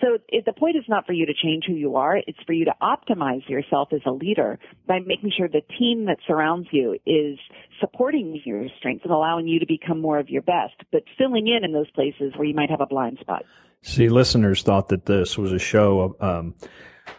So 0.00 0.18
the 0.44 0.52
point 0.52 0.76
is 0.76 0.84
not 0.88 1.06
for 1.06 1.12
you 1.12 1.26
to 1.26 1.34
change 1.34 1.64
who 1.66 1.74
you 1.74 1.96
are. 1.96 2.16
It's 2.16 2.38
for 2.46 2.52
you 2.52 2.64
to 2.66 2.74
optimize 2.82 3.48
yourself 3.48 3.88
as 3.92 4.00
a 4.06 4.10
leader 4.10 4.58
by 4.86 4.98
making 5.00 5.32
sure 5.36 5.48
the 5.48 5.62
team 5.78 6.06
that 6.06 6.18
surrounds 6.26 6.68
you 6.72 6.98
is 7.06 7.38
supporting 7.80 8.40
your 8.44 8.66
strengths 8.78 9.04
and 9.04 9.12
allowing 9.12 9.46
you 9.46 9.60
to 9.60 9.66
become 9.66 10.00
more 10.00 10.18
of 10.18 10.28
your 10.28 10.42
best, 10.42 10.74
but 10.92 11.02
filling 11.18 11.46
in 11.48 11.64
in 11.64 11.72
those 11.72 11.90
places 11.90 12.32
where 12.36 12.46
you 12.46 12.54
might 12.54 12.70
have 12.70 12.80
a 12.80 12.86
blind 12.86 13.18
spot. 13.20 13.44
See, 13.82 14.08
listeners 14.08 14.62
thought 14.62 14.88
that 14.88 15.06
this 15.06 15.36
was 15.36 15.52
a 15.52 15.58
show 15.58 16.16
um, 16.20 16.54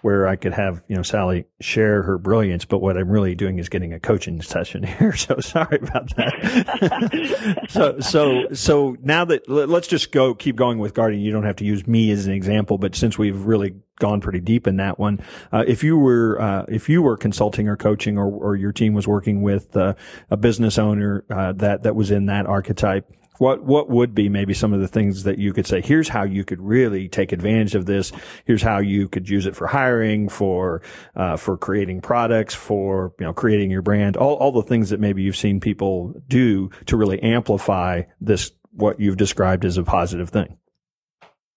where 0.01 0.27
I 0.27 0.35
could 0.35 0.53
have, 0.53 0.83
you 0.87 0.95
know, 0.95 1.01
Sally 1.01 1.45
share 1.61 2.03
her 2.03 2.17
brilliance, 2.17 2.65
but 2.65 2.79
what 2.79 2.97
I'm 2.97 3.09
really 3.09 3.35
doing 3.35 3.59
is 3.59 3.69
getting 3.69 3.93
a 3.93 3.99
coaching 3.99 4.41
session 4.41 4.83
here. 4.99 5.15
So 5.15 5.39
sorry 5.39 5.79
about 5.81 6.15
that. 6.15 7.65
so, 7.69 7.99
so, 7.99 8.53
so 8.53 8.97
now 9.01 9.25
that 9.25 9.49
let's 9.49 9.87
just 9.87 10.11
go, 10.11 10.33
keep 10.33 10.55
going 10.55 10.79
with 10.79 10.93
guardian. 10.93 11.21
You 11.21 11.31
don't 11.31 11.43
have 11.43 11.57
to 11.57 11.65
use 11.65 11.87
me 11.87 12.11
as 12.11 12.27
an 12.27 12.33
example, 12.33 12.77
but 12.77 12.95
since 12.95 13.17
we've 13.17 13.45
really 13.45 13.75
gone 13.99 14.21
pretty 14.21 14.39
deep 14.41 14.67
in 14.67 14.77
that 14.77 14.99
one, 14.99 15.21
uh, 15.51 15.63
if 15.67 15.83
you 15.83 15.97
were, 15.97 16.39
uh, 16.41 16.65
if 16.67 16.89
you 16.89 17.01
were 17.01 17.17
consulting 17.17 17.67
or 17.67 17.77
coaching 17.77 18.17
or, 18.17 18.27
or 18.29 18.55
your 18.55 18.71
team 18.71 18.93
was 18.93 19.07
working 19.07 19.41
with 19.41 19.75
uh, 19.77 19.93
a 20.29 20.37
business 20.37 20.77
owner, 20.77 21.23
uh, 21.29 21.53
that, 21.53 21.83
that 21.83 21.95
was 21.95 22.11
in 22.11 22.25
that 22.27 22.45
archetype, 22.45 23.11
what 23.37 23.63
what 23.63 23.89
would 23.89 24.13
be 24.15 24.29
maybe 24.29 24.53
some 24.53 24.73
of 24.73 24.81
the 24.81 24.87
things 24.87 25.23
that 25.23 25.37
you 25.37 25.53
could 25.53 25.67
say? 25.67 25.81
Here's 25.81 26.09
how 26.09 26.23
you 26.23 26.43
could 26.43 26.61
really 26.61 27.07
take 27.07 27.31
advantage 27.31 27.75
of 27.75 27.85
this. 27.85 28.11
Here's 28.45 28.61
how 28.61 28.79
you 28.79 29.07
could 29.07 29.29
use 29.29 29.45
it 29.45 29.55
for 29.55 29.67
hiring, 29.67 30.29
for 30.29 30.81
uh, 31.15 31.37
for 31.37 31.57
creating 31.57 32.01
products, 32.01 32.53
for 32.53 33.13
you 33.19 33.25
know 33.25 33.33
creating 33.33 33.71
your 33.71 33.81
brand. 33.81 34.17
All 34.17 34.35
all 34.35 34.51
the 34.51 34.63
things 34.63 34.89
that 34.89 34.99
maybe 34.99 35.21
you've 35.21 35.35
seen 35.35 35.59
people 35.59 36.13
do 36.27 36.69
to 36.85 36.97
really 36.97 37.21
amplify 37.21 38.03
this 38.21 38.51
what 38.71 38.99
you've 38.99 39.17
described 39.17 39.65
as 39.65 39.77
a 39.77 39.83
positive 39.83 40.29
thing. 40.29 40.57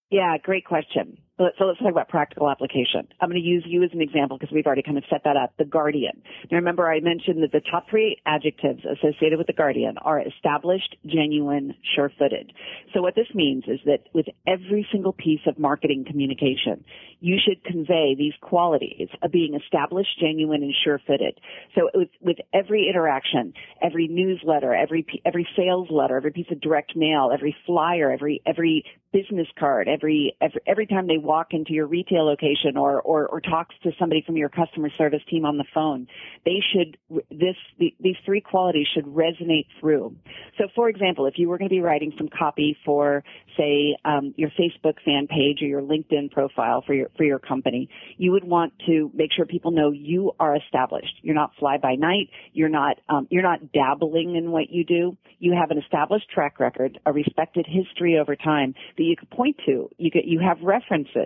Yeah, 0.09 0.37
great 0.41 0.65
question. 0.65 1.17
So 1.39 1.63
let's 1.65 1.79
talk 1.79 1.89
about 1.89 2.09
practical 2.09 2.49
application. 2.49 3.07
I'm 3.21 3.29
going 3.29 3.41
to 3.41 3.47
use 3.47 3.63
you 3.65 3.81
as 3.83 3.91
an 3.93 4.01
example 4.01 4.37
because 4.37 4.53
we've 4.53 4.65
already 4.65 4.83
kind 4.83 4.97
of 4.97 5.05
set 5.09 5.23
that 5.23 5.37
up. 5.37 5.53
The 5.57 5.63
Guardian. 5.63 6.21
Now 6.51 6.57
remember 6.57 6.91
I 6.91 6.99
mentioned 6.99 7.41
that 7.43 7.53
the 7.53 7.61
top 7.61 7.85
three 7.89 8.17
adjectives 8.25 8.83
associated 8.83 9.37
with 9.37 9.47
the 9.47 9.53
Guardian 9.53 9.97
are 9.99 10.19
established, 10.19 10.97
genuine, 11.05 11.75
sure-footed. 11.95 12.51
So 12.93 13.01
what 13.01 13.15
this 13.15 13.27
means 13.33 13.63
is 13.67 13.79
that 13.85 13.99
with 14.13 14.25
every 14.45 14.85
single 14.91 15.13
piece 15.13 15.39
of 15.47 15.57
marketing 15.57 16.03
communication, 16.05 16.83
you 17.21 17.37
should 17.41 17.63
convey 17.63 18.15
these 18.17 18.33
qualities 18.41 19.07
of 19.21 19.31
being 19.31 19.55
established, 19.55 20.19
genuine, 20.19 20.61
and 20.61 20.73
sure-footed. 20.83 21.39
So 21.73 21.89
with, 21.93 22.09
with 22.19 22.37
every 22.53 22.89
interaction, 22.89 23.53
every 23.81 24.07
newsletter, 24.09 24.73
every, 24.73 25.05
every 25.25 25.47
sales 25.55 25.87
letter, 25.89 26.17
every 26.17 26.31
piece 26.31 26.51
of 26.51 26.59
direct 26.59 26.97
mail, 26.97 27.31
every 27.33 27.55
flyer, 27.65 28.11
every, 28.11 28.41
every 28.45 28.83
business 29.11 29.47
card, 29.57 29.87
every, 29.87 30.35
every, 30.41 30.61
every 30.67 30.85
time 30.85 31.07
they 31.07 31.17
walk 31.29 31.49
into 31.51 31.73
your 31.73 31.85
retail 31.85 32.25
location 32.25 32.75
or, 32.75 32.99
or, 33.01 33.27
or 33.27 33.39
talks 33.39 33.75
to 33.83 33.91
somebody 33.99 34.23
from 34.25 34.35
your 34.35 34.49
customer 34.49 34.89
service 34.97 35.21
team 35.29 35.45
on 35.45 35.57
the 35.57 35.65
phone, 35.75 36.07
they 36.43 36.59
should, 36.73 36.97
this, 37.29 37.55
the, 37.77 37.93
these 37.99 38.15
three 38.25 38.41
qualities 38.41 38.87
should 38.95 39.05
resonate 39.05 39.67
through. 39.79 40.15
So 40.57 40.63
for 40.73 40.89
example, 40.89 41.27
if 41.27 41.35
you 41.37 41.47
were 41.47 41.59
going 41.59 41.69
to 41.69 41.75
be 41.75 41.81
writing 41.81 42.11
some 42.17 42.29
copy 42.29 42.75
for, 42.83 43.23
say, 43.55 43.95
um, 44.05 44.33
your 44.37 44.49
Facebook 44.59 44.95
fan 45.05 45.27
page 45.27 45.61
or 45.61 45.67
your 45.67 45.83
LinkedIn 45.83 46.31
profile 46.31 46.83
for 46.85 46.95
your, 46.95 47.09
for 47.15 47.25
your 47.25 47.37
company, 47.37 47.89
you 48.17 48.31
would 48.31 48.43
want 48.43 48.73
to 48.87 49.11
make 49.13 49.29
sure 49.31 49.45
people 49.45 49.69
know 49.69 49.91
you 49.91 50.31
are 50.39 50.55
established. 50.55 51.13
You're 51.21 51.35
not 51.35 51.51
fly 51.59 51.77
by 51.77 51.93
night. 51.93 52.31
You're 52.53 52.69
not, 52.69 52.95
um, 53.07 53.27
you're 53.29 53.43
not 53.43 53.71
dabbling 53.71 54.35
in 54.35 54.49
what 54.49 54.71
you 54.71 54.83
do. 54.83 55.15
You 55.37 55.53
have 55.53 55.69
an 55.69 55.77
established 55.77 56.27
track 56.33 56.59
record, 56.59 56.99
a 57.05 57.13
respected 57.13 57.67
history 57.69 58.17
over 58.17 58.35
time 58.35 58.73
that 58.97 59.03
you 59.03 59.15
could 59.15 59.29
point 59.29 59.57
to. 59.67 59.89
You 59.97 60.09
get, 60.09 60.25
you 60.25 60.39
have 60.39 60.57
references 60.63 61.18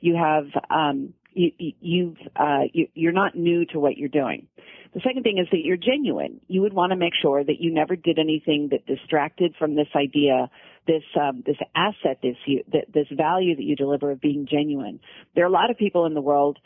you 0.00 0.16
have 0.16 0.46
um, 0.70 1.14
you, 1.32 1.50
you've 1.80 2.16
uh, 2.36 2.62
you, 2.72 2.88
you're 2.94 3.12
not 3.12 3.34
new 3.34 3.64
to 3.66 3.78
what 3.78 3.96
you're 3.96 4.08
doing. 4.08 4.46
The 4.94 5.00
second 5.04 5.22
thing 5.22 5.38
is 5.38 5.46
that 5.52 5.60
you're 5.62 5.76
genuine. 5.76 6.40
You 6.48 6.62
would 6.62 6.72
want 6.72 6.90
to 6.90 6.96
make 6.96 7.12
sure 7.22 7.44
that 7.44 7.60
you 7.60 7.72
never 7.72 7.94
did 7.94 8.18
anything 8.18 8.70
that 8.72 8.86
distracted 8.86 9.54
from 9.56 9.76
this 9.76 9.86
idea, 9.94 10.50
this 10.86 11.04
um, 11.20 11.44
this 11.46 11.56
asset, 11.76 12.18
this 12.22 12.36
you, 12.46 12.64
this 12.68 13.06
value 13.12 13.54
that 13.54 13.62
you 13.62 13.76
deliver 13.76 14.10
of 14.10 14.20
being 14.20 14.48
genuine. 14.50 14.98
There 15.34 15.44
are 15.44 15.48
a 15.48 15.52
lot 15.52 15.70
of 15.70 15.78
people 15.78 16.06
in 16.06 16.14
the 16.14 16.20
world. 16.20 16.58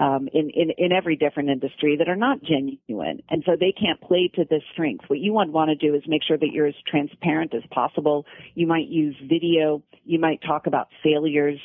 Um, 0.00 0.28
in, 0.32 0.50
in, 0.54 0.70
in 0.78 0.92
every 0.92 1.16
different 1.16 1.48
industry 1.48 1.96
that 1.98 2.08
are 2.08 2.14
not 2.14 2.38
genuine. 2.40 3.20
And 3.28 3.42
so 3.44 3.56
they 3.58 3.72
can't 3.72 4.00
play 4.00 4.30
to 4.36 4.44
this 4.48 4.62
strength. 4.72 5.06
What 5.08 5.18
you 5.18 5.32
want, 5.32 5.50
want 5.50 5.70
to 5.70 5.74
do 5.74 5.92
is 5.96 6.04
make 6.06 6.22
sure 6.22 6.38
that 6.38 6.50
you're 6.52 6.68
as 6.68 6.74
transparent 6.86 7.52
as 7.52 7.64
possible. 7.72 8.24
You 8.54 8.68
might 8.68 8.86
use 8.86 9.16
video. 9.28 9.82
You 10.04 10.20
might 10.20 10.40
talk 10.40 10.68
about 10.68 10.86
failures 11.02 11.58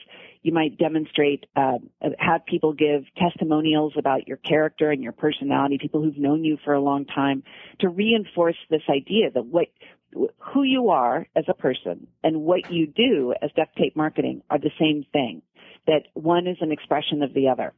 you 0.44 0.54
might 0.54 0.78
demonstrate, 0.78 1.46
uh, 1.56 1.80
have 2.20 2.46
people 2.46 2.74
give 2.74 3.04
testimonials 3.18 3.94
about 3.98 4.28
your 4.28 4.38
character 4.38 4.92
and 4.92 5.02
your 5.02 5.14
personality, 5.14 5.78
people 5.82 6.04
who've 6.04 6.18
known 6.18 6.44
you 6.44 6.58
for 6.64 6.74
a 6.74 6.82
long 6.82 7.06
time, 7.06 7.44
to 7.80 7.90
reinforce 7.90 8.58
this 8.70 8.84
idea 8.90 9.32
that 9.34 9.46
what 9.46 9.68
who 10.54 10.62
you 10.62 10.90
are 10.90 11.26
as 11.36 11.46
a 11.48 11.54
person 11.56 12.06
and 12.24 12.42
what 12.42 12.72
you 12.72 12.86
do 12.86 13.34
as 13.42 13.50
duct 13.56 13.76
tape 13.76 13.96
marketing 13.96 14.44
are 14.50 14.60
the 14.60 14.70
same 14.80 15.06
thing. 15.12 15.42
That 15.88 16.04
one 16.14 16.46
is 16.46 16.58
an 16.62 16.72
expression 16.72 17.24
of 17.24 17.34
the 17.34 17.48
other. 17.48 17.74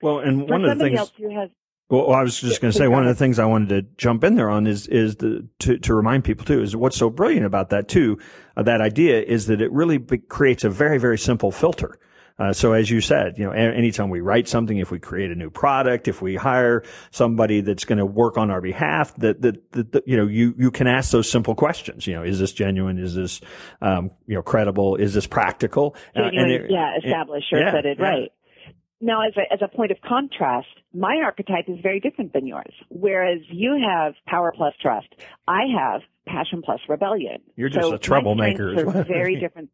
Well, 0.00 0.20
and 0.20 0.48
one 0.48 0.64
of 0.64 0.78
the 0.78 0.84
things. 0.84 0.98
Else 0.98 1.12
who 1.16 1.28
has, 1.38 1.50
well, 1.92 2.12
I 2.12 2.22
was 2.22 2.40
just 2.40 2.60
going 2.60 2.72
to 2.72 2.78
say 2.78 2.88
one 2.88 3.02
of 3.02 3.08
the 3.08 3.14
things 3.14 3.38
I 3.38 3.44
wanted 3.44 3.68
to 3.68 3.82
jump 3.98 4.24
in 4.24 4.34
there 4.34 4.48
on 4.48 4.66
is 4.66 4.86
is 4.88 5.16
the 5.16 5.46
to 5.60 5.78
to 5.78 5.94
remind 5.94 6.24
people 6.24 6.44
too 6.46 6.62
is 6.62 6.74
what's 6.74 6.96
so 6.96 7.10
brilliant 7.10 7.44
about 7.44 7.68
that 7.68 7.88
too 7.88 8.18
uh, 8.56 8.62
that 8.62 8.80
idea 8.80 9.20
is 9.20 9.46
that 9.46 9.60
it 9.60 9.70
really 9.70 9.98
be, 9.98 10.18
creates 10.18 10.64
a 10.64 10.70
very 10.70 10.98
very 10.98 11.18
simple 11.18 11.52
filter 11.52 11.98
Uh, 12.38 12.52
so 12.52 12.72
as 12.72 12.90
you 12.90 13.00
said, 13.00 13.38
you 13.38 13.44
know, 13.44 13.52
anytime 13.52 14.10
we 14.10 14.20
write 14.20 14.48
something, 14.48 14.78
if 14.78 14.90
we 14.90 14.98
create 14.98 15.30
a 15.30 15.34
new 15.34 15.50
product, 15.50 16.08
if 16.08 16.22
we 16.22 16.34
hire 16.34 16.82
somebody 17.10 17.60
that's 17.60 17.84
going 17.84 17.98
to 17.98 18.06
work 18.06 18.38
on 18.38 18.50
our 18.50 18.60
behalf, 18.60 19.14
that, 19.16 19.42
that, 19.42 19.70
that, 19.72 20.02
you 20.06 20.16
know, 20.16 20.26
you, 20.26 20.54
you 20.58 20.70
can 20.70 20.86
ask 20.86 21.12
those 21.12 21.30
simple 21.30 21.54
questions. 21.54 22.06
You 22.06 22.14
know, 22.14 22.22
is 22.22 22.38
this 22.38 22.52
genuine? 22.52 22.98
Is 22.98 23.14
this, 23.14 23.40
um, 23.80 24.10
you 24.26 24.34
know, 24.34 24.42
credible? 24.42 24.96
Is 24.96 25.12
this 25.14 25.26
practical? 25.26 25.94
Genuine, 26.16 26.50
uh, 26.50 26.54
it, 26.54 26.70
yeah, 26.70 26.96
established, 26.96 27.50
sure 27.50 27.60
yeah, 27.60 27.72
fitted, 27.72 27.98
yeah. 27.98 28.04
right. 28.04 28.32
Now, 29.00 29.26
as 29.26 29.34
a, 29.36 29.52
as 29.52 29.60
a 29.62 29.68
point 29.68 29.90
of 29.92 29.98
contrast, 30.00 30.68
my 30.94 31.16
archetype 31.24 31.68
is 31.68 31.78
very 31.82 32.00
different 32.00 32.32
than 32.32 32.46
yours. 32.46 32.72
Whereas 32.88 33.40
you 33.48 33.80
have 33.86 34.14
power 34.26 34.52
plus 34.54 34.74
trust, 34.80 35.08
I 35.48 35.62
have 35.78 36.02
passion 36.26 36.62
plus 36.64 36.80
rebellion. 36.88 37.40
You're 37.56 37.68
just 37.68 37.88
so 37.88 37.94
a 37.94 37.98
troublemaker. 37.98 38.88
Are 38.88 39.04
very 39.04 39.36
different. 39.40 39.70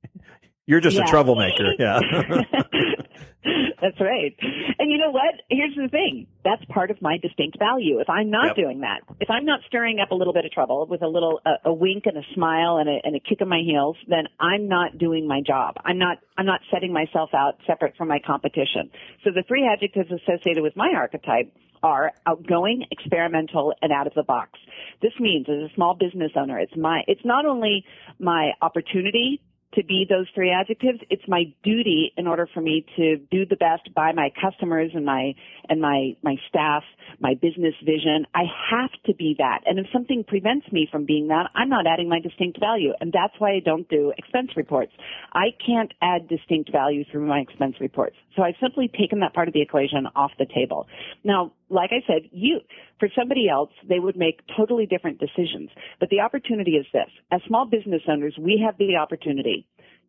You're 0.68 0.80
just 0.80 0.98
yeah. 0.98 1.04
a 1.04 1.06
troublemaker. 1.06 1.72
Yeah. 1.78 1.98
That's 3.80 3.98
right. 4.00 4.36
And 4.78 4.90
you 4.90 4.98
know 4.98 5.10
what? 5.10 5.40
Here's 5.48 5.74
the 5.74 5.88
thing. 5.88 6.26
That's 6.44 6.62
part 6.66 6.90
of 6.90 7.00
my 7.00 7.16
distinct 7.16 7.58
value. 7.58 8.00
If 8.00 8.10
I'm 8.10 8.28
not 8.28 8.48
yep. 8.48 8.56
doing 8.56 8.80
that, 8.80 9.00
if 9.18 9.30
I'm 9.30 9.46
not 9.46 9.60
stirring 9.66 9.98
up 9.98 10.10
a 10.10 10.14
little 10.14 10.34
bit 10.34 10.44
of 10.44 10.52
trouble 10.52 10.86
with 10.86 11.00
a 11.00 11.06
little 11.06 11.40
a, 11.46 11.70
a 11.70 11.72
wink 11.72 12.04
and 12.04 12.18
a 12.18 12.22
smile 12.34 12.76
and 12.76 12.86
a, 12.86 12.98
and 13.02 13.16
a 13.16 13.20
kick 13.20 13.40
of 13.40 13.48
my 13.48 13.62
heels, 13.64 13.96
then 14.08 14.24
I'm 14.38 14.68
not 14.68 14.98
doing 14.98 15.26
my 15.26 15.40
job. 15.40 15.76
I'm 15.86 15.96
not 15.96 16.18
I'm 16.36 16.44
not 16.44 16.60
setting 16.70 16.92
myself 16.92 17.30
out 17.32 17.54
separate 17.66 17.96
from 17.96 18.08
my 18.08 18.18
competition. 18.18 18.90
So 19.24 19.30
the 19.34 19.44
three 19.48 19.66
adjectives 19.66 20.10
associated 20.12 20.62
with 20.62 20.76
my 20.76 20.92
archetype 20.94 21.50
are 21.82 22.12
outgoing, 22.26 22.84
experimental, 22.90 23.72
and 23.80 23.90
out 23.90 24.06
of 24.06 24.12
the 24.14 24.22
box. 24.22 24.58
This 25.00 25.12
means 25.18 25.46
as 25.48 25.70
a 25.70 25.74
small 25.74 25.94
business 25.94 26.32
owner, 26.36 26.58
it's 26.58 26.76
my, 26.76 27.02
it's 27.06 27.24
not 27.24 27.46
only 27.46 27.84
my 28.18 28.50
opportunity 28.60 29.40
to 29.74 29.84
be 29.84 30.06
those 30.08 30.26
three 30.34 30.50
adjectives. 30.50 31.00
It's 31.10 31.22
my 31.28 31.44
duty 31.62 32.12
in 32.16 32.26
order 32.26 32.48
for 32.52 32.60
me 32.60 32.86
to 32.96 33.16
do 33.30 33.44
the 33.44 33.56
best 33.56 33.92
by 33.94 34.12
my 34.12 34.30
customers 34.40 34.90
and 34.94 35.04
my 35.04 35.34
and 35.68 35.80
my 35.80 36.16
my 36.22 36.36
staff, 36.48 36.82
my 37.20 37.34
business 37.34 37.74
vision. 37.84 38.26
I 38.34 38.44
have 38.70 38.90
to 39.06 39.14
be 39.14 39.34
that. 39.38 39.60
And 39.66 39.78
if 39.78 39.86
something 39.92 40.24
prevents 40.26 40.70
me 40.72 40.88
from 40.90 41.04
being 41.04 41.28
that, 41.28 41.50
I'm 41.54 41.68
not 41.68 41.86
adding 41.86 42.08
my 42.08 42.20
distinct 42.20 42.58
value. 42.58 42.92
And 43.00 43.12
that's 43.12 43.34
why 43.38 43.52
I 43.52 43.60
don't 43.64 43.88
do 43.88 44.12
expense 44.16 44.50
reports. 44.56 44.92
I 45.32 45.48
can't 45.64 45.92
add 46.00 46.28
distinct 46.28 46.72
value 46.72 47.04
through 47.10 47.26
my 47.26 47.40
expense 47.40 47.76
reports. 47.80 48.16
So 48.38 48.44
I've 48.44 48.54
simply 48.62 48.86
taken 48.86 49.18
that 49.20 49.34
part 49.34 49.48
of 49.48 49.54
the 49.54 49.60
equation 49.60 50.06
off 50.14 50.30
the 50.38 50.46
table. 50.46 50.86
Now, 51.24 51.52
like 51.70 51.90
I 51.90 52.06
said, 52.06 52.30
you, 52.30 52.60
for 53.00 53.08
somebody 53.18 53.48
else, 53.48 53.70
they 53.88 53.98
would 53.98 54.16
make 54.16 54.42
totally 54.56 54.86
different 54.86 55.18
decisions. 55.18 55.70
But 55.98 56.08
the 56.10 56.20
opportunity 56.20 56.76
is 56.76 56.86
this. 56.92 57.10
As 57.32 57.40
small 57.48 57.66
business 57.66 58.02
owners, 58.08 58.36
we 58.38 58.62
have 58.64 58.78
the 58.78 58.94
opportunity 58.94 59.66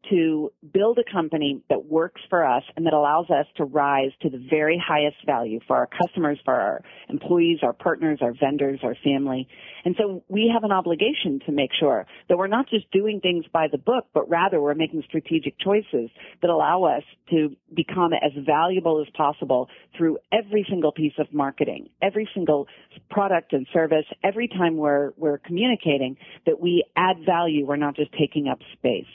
to 0.10 0.52
build 0.74 0.98
a 0.98 1.12
company 1.12 1.62
that 1.70 1.86
works 1.86 2.22
for 2.30 2.46
us 2.46 2.64
and 2.76 2.86
that 2.86 2.94
allows 2.94 3.30
us 3.30 3.46
to 3.58 3.66
rise 3.66 4.12
to 4.22 4.30
the 4.30 4.44
very 4.50 4.82
highest 4.84 5.18
value 5.26 5.60
for 5.68 5.76
our 5.76 5.88
customers, 5.88 6.40
for 6.46 6.54
our 6.54 6.82
employees, 7.10 7.60
our 7.64 7.74
partners, 7.74 8.20
our 8.22 8.34
vendors, 8.40 8.80
our 8.84 8.96
family. 9.04 9.48
And 9.86 9.96
so 9.98 10.24
we 10.28 10.52
have 10.54 10.64
an 10.64 10.72
obligation 10.72 11.40
to 11.46 11.52
make 11.52 11.72
sure 11.80 12.06
that 12.28 12.38
we're 12.38 12.48
not 12.48 12.70
just 12.70 12.90
doing 12.92 13.20
things 13.20 13.46
by 13.52 13.68
the 13.72 13.78
book, 13.78 14.08
but 14.14 14.30
rather 14.30 14.62
we're 14.62 14.74
making 14.74 15.04
strategic 15.08 15.60
choices 15.60 16.10
that 16.42 16.50
allow 16.50 16.84
us 16.84 17.04
to 17.30 17.56
become 17.74 18.14
as 18.14 18.32
valuable 18.46 19.02
as 19.02 19.08
possible 19.16 19.70
through 19.98 20.18
every 20.32 20.66
single 20.70 20.92
piece 20.92 21.14
of 21.20 21.28
marketing, 21.34 21.90
every 22.02 22.28
single 22.34 22.68
product 23.10 23.54
and 23.54 23.68
service, 23.74 24.06
every 24.24 24.48
time 24.48 24.78
we're, 24.78 25.12
we're 25.18 25.38
communicating 25.40 26.18
that 26.46 26.60
we 26.60 26.84
add 26.96 27.18
value. 27.26 27.66
We're 27.66 27.76
not 27.76 27.96
just 27.96 28.12
taking 28.14 28.48
up 28.48 28.60
space. 28.74 29.06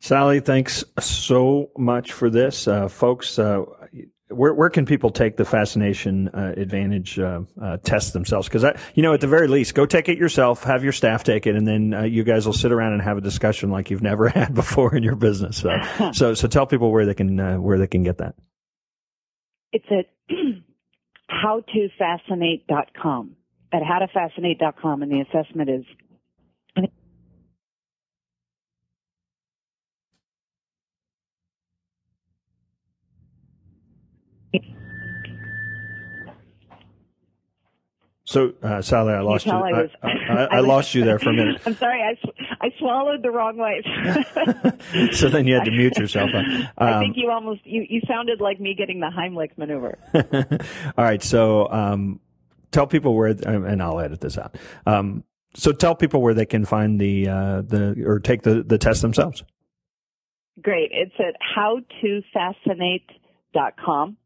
Sally, 0.00 0.40
thanks 0.40 0.82
so 0.98 1.70
much 1.76 2.12
for 2.12 2.30
this, 2.30 2.66
uh, 2.66 2.88
folks. 2.88 3.38
Uh, 3.38 3.64
where 4.28 4.54
where 4.54 4.70
can 4.70 4.86
people 4.86 5.10
take 5.10 5.36
the 5.36 5.44
fascination 5.44 6.28
uh, 6.28 6.54
advantage 6.56 7.18
uh, 7.18 7.42
uh, 7.60 7.76
test 7.78 8.14
themselves? 8.14 8.48
Because 8.48 8.64
you 8.94 9.02
know, 9.02 9.12
at 9.12 9.20
the 9.20 9.26
very 9.26 9.46
least, 9.46 9.74
go 9.74 9.84
take 9.84 10.08
it 10.08 10.16
yourself. 10.16 10.64
Have 10.64 10.82
your 10.82 10.92
staff 10.92 11.22
take 11.22 11.46
it, 11.46 11.54
and 11.54 11.66
then 11.66 11.92
uh, 11.92 12.02
you 12.02 12.24
guys 12.24 12.46
will 12.46 12.54
sit 12.54 12.72
around 12.72 12.94
and 12.94 13.02
have 13.02 13.18
a 13.18 13.20
discussion 13.20 13.70
like 13.70 13.90
you've 13.90 14.02
never 14.02 14.28
had 14.30 14.54
before 14.54 14.96
in 14.96 15.02
your 15.02 15.16
business. 15.16 15.58
So, 15.58 15.70
so, 16.12 16.32
so 16.34 16.48
tell 16.48 16.66
people 16.66 16.90
where 16.90 17.04
they 17.04 17.14
can 17.14 17.62
where 17.62 17.78
they 17.78 17.86
can 17.86 18.02
get 18.02 18.18
that. 18.18 18.36
It's 19.72 19.86
at 19.90 20.06
howtofascinate.com. 21.44 23.36
At 23.72 23.82
howtofascinate.com, 23.82 25.02
and 25.02 25.12
the 25.12 25.20
assessment 25.20 25.70
is 25.70 25.84
So, 38.30 38.54
uh, 38.62 38.80
Sally, 38.80 39.12
I 39.12 39.20
lost 39.22 39.44
you. 39.44 39.50
I, 39.50 39.72
was, 39.72 39.90
I, 40.04 40.08
I, 40.08 40.44
I 40.44 40.60
lost 40.60 40.94
you 40.94 41.02
there 41.02 41.18
for 41.18 41.30
a 41.30 41.32
minute. 41.32 41.60
I'm 41.66 41.74
sorry, 41.74 42.00
I, 42.00 42.16
I 42.64 42.70
swallowed 42.78 43.24
the 43.24 43.32
wrong 43.32 43.56
way. 43.56 43.82
so 45.12 45.28
then 45.28 45.48
you 45.48 45.54
had 45.54 45.64
to 45.64 45.72
mute 45.72 45.98
yourself. 45.98 46.30
Um, 46.32 46.68
I 46.78 47.00
think 47.00 47.16
you 47.16 47.28
almost 47.28 47.62
you, 47.64 47.84
you 47.88 48.00
sounded 48.06 48.40
like 48.40 48.60
me 48.60 48.76
getting 48.78 49.00
the 49.00 49.10
Heimlich 49.10 49.58
maneuver. 49.58 49.98
All 50.96 51.04
right, 51.04 51.20
so 51.20 51.68
um, 51.72 52.20
tell 52.70 52.86
people 52.86 53.16
where, 53.16 53.30
and 53.30 53.82
I'll 53.82 53.98
edit 53.98 54.20
this 54.20 54.38
out. 54.38 54.56
Um, 54.86 55.24
so 55.54 55.72
tell 55.72 55.96
people 55.96 56.22
where 56.22 56.34
they 56.34 56.46
can 56.46 56.64
find 56.64 57.00
the 57.00 57.28
uh, 57.28 57.62
the 57.62 58.04
or 58.06 58.20
take 58.20 58.42
the 58.42 58.62
the 58.62 58.78
test 58.78 59.02
themselves. 59.02 59.42
Great. 60.62 60.92
It's 60.92 61.16
at 61.18 61.34
howtofascinate.com. 61.56 64.16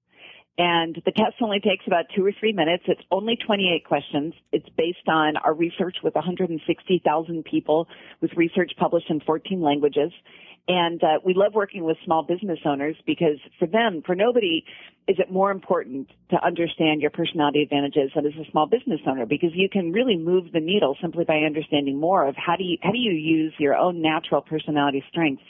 And 0.56 0.94
the 1.04 1.10
test 1.10 1.34
only 1.40 1.58
takes 1.58 1.84
about 1.86 2.04
two 2.14 2.24
or 2.24 2.32
three 2.38 2.52
minutes. 2.52 2.84
It's 2.86 3.02
only 3.10 3.36
28 3.36 3.84
questions. 3.84 4.34
It's 4.52 4.68
based 4.76 5.08
on 5.08 5.36
our 5.38 5.52
research 5.52 5.96
with 6.04 6.14
160,000 6.14 7.44
people 7.44 7.88
with 8.20 8.30
research 8.36 8.72
published 8.78 9.10
in 9.10 9.20
14 9.20 9.60
languages. 9.60 10.12
And 10.66 11.02
uh, 11.02 11.18
we 11.24 11.34
love 11.34 11.52
working 11.54 11.84
with 11.84 11.96
small 12.04 12.22
business 12.22 12.60
owners 12.64 12.96
because 13.04 13.38
for 13.58 13.66
them, 13.66 14.02
for 14.06 14.14
nobody, 14.14 14.64
is 15.06 15.16
it 15.18 15.30
more 15.30 15.50
important 15.50 16.08
to 16.30 16.36
understand 16.42 17.02
your 17.02 17.10
personality 17.10 17.62
advantages 17.62 18.12
than 18.14 18.24
as 18.24 18.32
a 18.40 18.50
small 18.50 18.66
business 18.66 19.00
owner 19.06 19.26
because 19.26 19.50
you 19.54 19.68
can 19.68 19.92
really 19.92 20.16
move 20.16 20.52
the 20.52 20.60
needle 20.60 20.96
simply 21.02 21.24
by 21.24 21.38
understanding 21.38 22.00
more 22.00 22.26
of 22.26 22.34
how 22.36 22.56
do 22.56 22.64
you 22.64 22.78
how 22.80 22.92
do 22.92 22.98
you 22.98 23.12
use 23.12 23.52
your 23.58 23.76
own 23.76 24.00
natural 24.00 24.40
personality 24.40 25.04
strengths 25.10 25.44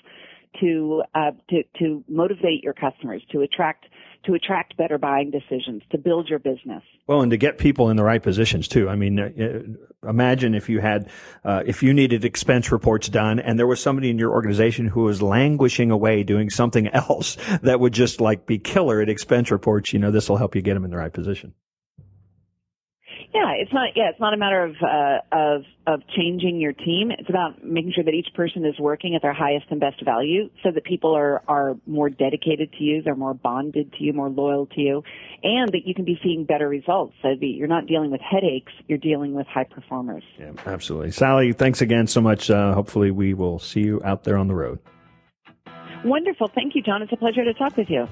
to 0.61 1.03
uh, 1.15 1.33
to 1.51 1.63
to 1.79 2.05
motivate 2.09 2.63
your 2.63 2.75
customers 2.75 3.23
to 3.33 3.41
attract 3.41 3.87
to 4.25 4.35
attract 4.35 4.77
better 4.77 4.99
buying 4.99 5.31
decisions, 5.31 5.83
to 5.91 5.99
build 5.99 6.29
your 6.29 6.39
business. 6.39 6.83
Well, 7.07 7.21
and 7.21 7.31
to 7.31 7.37
get 7.37 7.59
people 7.59 7.91
in 7.91 7.97
the 7.97 8.05
right 8.05 8.23
positions 8.23 8.69
too. 8.69 8.89
I 8.89 8.97
mean, 8.97 9.21
uh, 9.21 9.31
uh, 9.39 10.09
imagine 10.09 10.55
if 10.55 10.69
you 10.69 10.81
had, 10.81 11.11
uh, 11.45 11.63
if 11.67 11.83
you 11.83 11.93
needed 11.93 12.25
expense 12.25 12.73
reports 12.73 13.09
done 13.09 13.39
and 13.39 13.59
there 13.59 13.67
was 13.67 13.83
somebody 13.83 14.11
in 14.11 14.19
your 14.19 14.33
organization 14.33 14.87
who 14.87 15.03
was 15.03 15.21
languishing 15.21 15.91
away 15.91 16.23
doing 16.23 16.51
something 16.51 16.89
else 16.95 17.37
that 17.63 17.81
would 17.81 17.93
just 17.93 18.21
like 18.21 18.47
be 18.47 18.59
killer 18.59 19.01
at 19.01 19.09
expense 19.09 19.51
reports, 19.51 19.93
you 19.93 19.99
know, 19.99 20.11
this 20.11 20.29
will 20.29 20.39
help 20.39 20.55
you 20.55 20.63
get 20.63 20.75
them 20.75 20.85
in 20.85 20.91
the 20.91 20.97
right 20.97 21.13
position. 21.13 21.55
Yeah, 23.35 23.51
it's 23.59 23.73
not. 23.73 23.91
Yeah, 23.97 24.11
it's 24.11 24.21
not 24.21 24.33
a 24.33 24.37
matter 24.37 24.63
of 24.63 24.77
uh, 24.81 25.19
of 25.33 25.63
of 25.89 26.03
changing 26.17 26.61
your 26.61 26.73
team. 26.73 27.11
It's 27.11 27.29
about 27.29 27.65
making 27.65 27.91
sure 27.93 28.05
that 28.05 28.15
each 28.15 28.29
person 28.33 28.65
is 28.65 28.79
working 28.79 29.17
at 29.17 29.23
their 29.23 29.33
highest 29.33 29.67
and 29.71 29.81
best 29.81 30.05
value, 30.05 30.51
so 30.63 30.71
that 30.71 30.85
people 30.85 31.17
are 31.17 31.43
are 31.49 31.75
more 31.85 32.09
dedicated 32.09 32.73
to 32.75 32.85
you, 32.85 33.03
they're 33.03 33.17
more 33.17 33.35
bonded 33.35 33.93
to 33.95 34.05
you, 34.05 34.13
more 34.13 34.29
loyal 34.29 34.67
to 34.67 34.81
you, 34.81 35.03
and 35.43 35.73
that 35.73 35.85
you 35.85 35.95
can 35.95 36.05
be 36.05 36.17
seeing 36.23 36.45
better 36.45 36.69
results. 36.69 37.15
So 37.23 37.31
that 37.31 37.45
you're 37.45 37.67
not 37.67 37.87
dealing 37.87 38.13
with 38.13 38.21
headaches, 38.21 38.73
you're 38.87 38.99
dealing 38.99 39.35
with 39.35 39.49
high 39.49 39.65
performers. 39.65 40.23
Yeah, 40.39 40.53
absolutely. 40.65 41.11
Sally, 41.11 41.53
thanks 41.53 41.83
again 41.83 42.07
so 42.07 42.21
much. 42.21 42.51
Uh, 42.51 42.73
hopefully, 42.73 43.11
we 43.11 43.35
will 43.35 43.59
see 43.59 43.81
you 43.81 44.01
out 44.05 44.23
there 44.23 44.37
on 44.37 44.47
the 44.47 44.55
road. 44.55 44.79
Wonderful. 46.05 46.53
Thank 46.55 46.77
you, 46.77 46.83
John. 46.83 47.03
It's 47.03 47.13
a 47.13 47.17
pleasure 47.17 47.43
to 47.43 47.55
talk 47.55 47.77
with 47.77 47.91
you. 47.91 48.07